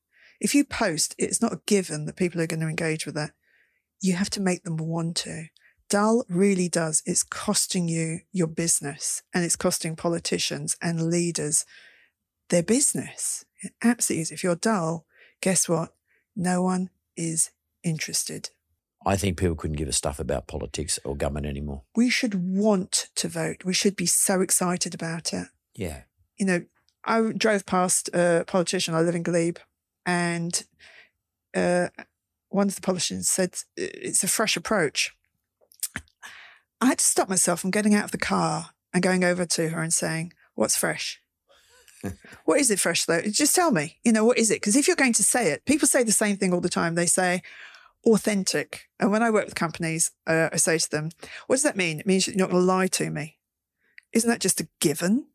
[0.40, 3.30] If you post, it's not a given that people are going to engage with it.
[4.00, 5.46] You have to make them want to.
[5.88, 7.02] Dull really does.
[7.06, 11.64] It's costing you your business and it's costing politicians and leaders
[12.48, 13.44] their business.
[13.62, 14.32] It absolutely is.
[14.32, 15.06] If you're dull,
[15.40, 15.94] guess what?
[16.34, 17.50] No one is
[17.82, 18.50] interested.
[19.06, 21.82] I think people couldn't give a stuff about politics or government anymore.
[21.94, 23.64] We should want to vote.
[23.64, 25.46] We should be so excited about it.
[25.74, 26.02] Yeah.
[26.36, 26.64] you know,
[27.04, 28.94] I drove past a politician.
[28.94, 29.58] I live in Glebe,
[30.06, 30.64] and
[31.54, 31.88] uh,
[32.48, 35.14] one of the politicians said it's a fresh approach.
[36.80, 39.68] I had to stop myself from getting out of the car and going over to
[39.70, 41.20] her and saying, "What's fresh?
[42.44, 43.22] what is it fresh though?
[43.22, 43.98] Just tell me.
[44.04, 44.60] You know what is it?
[44.60, 46.94] Because if you're going to say it, people say the same thing all the time.
[46.94, 47.42] They say."
[48.04, 48.88] Authentic.
[49.00, 51.10] And when I work with companies, uh, I say to them,
[51.48, 51.98] What does that mean?
[51.98, 53.36] It means you're not going to lie to me.
[54.12, 55.26] Isn't that just a given?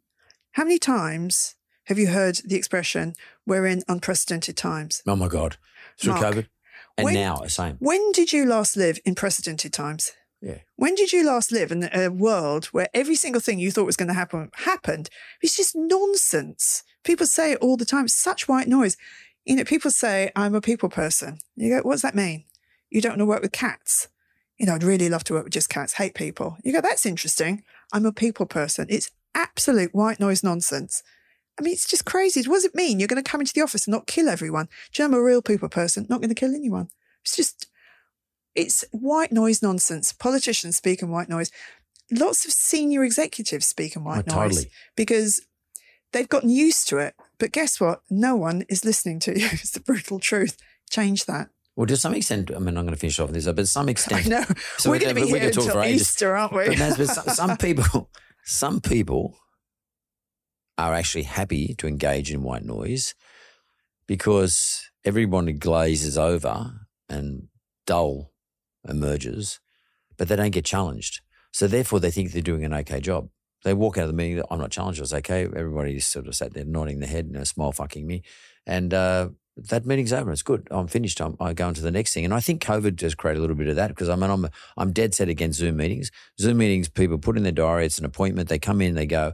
[0.52, 1.56] How many times
[1.86, 3.14] have you heard the expression,
[3.46, 5.02] we're in unprecedented times?
[5.08, 5.58] Oh my God.
[6.00, 6.48] Through Mark, COVID.
[6.98, 7.78] And when- now, the same.
[7.80, 10.12] When did you last live in precedented times?
[10.42, 10.60] Yeah.
[10.76, 13.96] When did you last live in a world where every single thing you thought was
[13.96, 15.10] going to happen happened?
[15.42, 16.84] It's just nonsense.
[17.04, 18.06] People say it all the time.
[18.06, 18.98] It's such white noise.
[19.46, 21.38] You know, people say, I'm a people person.
[21.56, 22.46] You go, what does that mean?
[22.90, 24.08] You don't want to work with cats.
[24.58, 26.58] You know, I'd really love to work with just cats, hate people.
[26.64, 27.64] You go, that's interesting.
[27.94, 28.88] I'm a people person.
[28.90, 31.02] It's absolute white noise nonsense.
[31.60, 32.42] I mean, it's just crazy.
[32.48, 33.00] What does it mean?
[33.00, 34.68] You're going to come into the office and not kill everyone.
[34.94, 36.90] Do you know I'm a real people person, not going to kill anyone?
[37.24, 37.68] It's just,
[38.56, 40.14] it's white noise nonsense.
[40.14, 41.52] Politicians speak in white noise.
[42.12, 44.72] Lots of senior executives speak in white Oh, noise totally.
[44.96, 45.42] because
[46.14, 47.16] they've gotten used to it.
[47.38, 48.02] But guess what?
[48.10, 49.48] No one is listening to you.
[49.52, 50.58] It's the brutal truth.
[50.90, 51.50] Change that.
[51.76, 53.66] Well, to some extent, I mean, I'm going to finish off with this, but to
[53.66, 54.44] some extent, I know.
[54.78, 55.84] So We're we going to be here until.
[55.84, 56.76] Easter, aren't we?
[56.76, 58.10] But, but some, some people,
[58.44, 59.38] some people
[60.82, 63.14] are actually happy to engage in white noise
[64.08, 66.72] because everyone glazes over
[67.08, 67.48] and
[67.86, 68.32] dull
[68.88, 69.60] emerges,
[70.18, 71.22] but they don't get challenged.
[71.52, 73.30] So therefore, they think they're doing an okay job.
[73.64, 74.44] They walk out of the meeting.
[74.50, 75.00] I'm not challenged.
[75.00, 75.44] I was okay.
[75.44, 78.24] Everybody sort of sat there nodding their head and a smile fucking me,
[78.66, 80.32] and uh, that meeting's over.
[80.32, 80.68] It's good.
[80.72, 81.20] I'm finished.
[81.20, 82.24] I'm, I go on to the next thing.
[82.24, 84.48] And I think COVID just created a little bit of that because I mean, I'm,
[84.78, 86.10] I'm dead set against Zoom meetings.
[86.40, 88.48] Zoom meetings, people put in their diary, it's an appointment.
[88.48, 89.34] They come in, they go,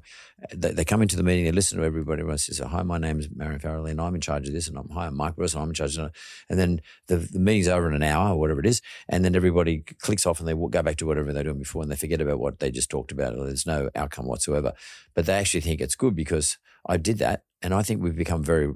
[0.52, 2.22] they, they come into the meeting, they listen to everybody.
[2.22, 4.68] Everyone says, Hi, my name is Marion Farrelly and I'm in charge of this.
[4.68, 6.12] And I'm, Hi, I'm Mike and I'm in charge of.
[6.50, 8.82] And then the, the meeting's over in an hour or whatever it is.
[9.08, 11.92] And then everybody clicks off and they go back to whatever they're doing before and
[11.92, 13.36] they forget about what they just talked about.
[13.36, 14.74] There's no outcome whatsoever.
[15.14, 16.58] But they actually think it's good because
[16.88, 17.44] I did that.
[17.62, 18.74] And I think we've become very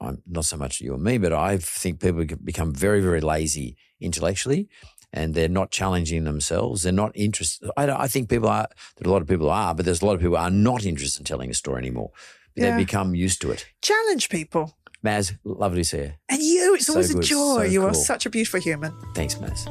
[0.00, 3.76] I'm not so much you and me, but I think people become very, very lazy
[4.00, 4.68] intellectually,
[5.12, 6.82] and they're not challenging themselves.
[6.82, 7.70] They're not interested.
[7.76, 10.14] I, I think people are that a lot of people are, but there's a lot
[10.14, 12.10] of people are not interested in telling a story anymore.
[12.54, 12.70] Yeah.
[12.76, 13.66] They've become used to it.
[13.82, 14.76] Challenge people.
[15.04, 16.12] Maz, lovely to see you.
[16.28, 17.56] And you, it's So always a good, joy.
[17.56, 18.92] so you are such a beautiful human.
[19.14, 19.68] Thanks, Maz.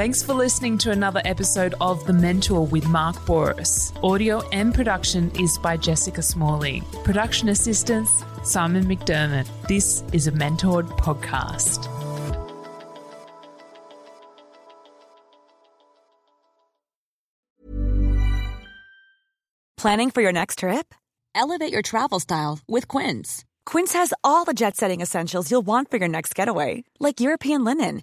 [0.00, 3.92] Thanks for listening to another episode of The Mentor with Mark Bouris.
[4.02, 6.82] Audio and production is by Jessica Smalley.
[7.04, 8.10] Production assistance,
[8.42, 9.46] Simon McDermott.
[9.68, 11.84] This is a Mentored podcast.
[19.76, 20.94] Planning for your next trip?
[21.34, 23.44] Elevate your travel style with Quince.
[23.66, 27.64] Quince has all the jet setting essentials you'll want for your next getaway, like European
[27.64, 28.02] linen,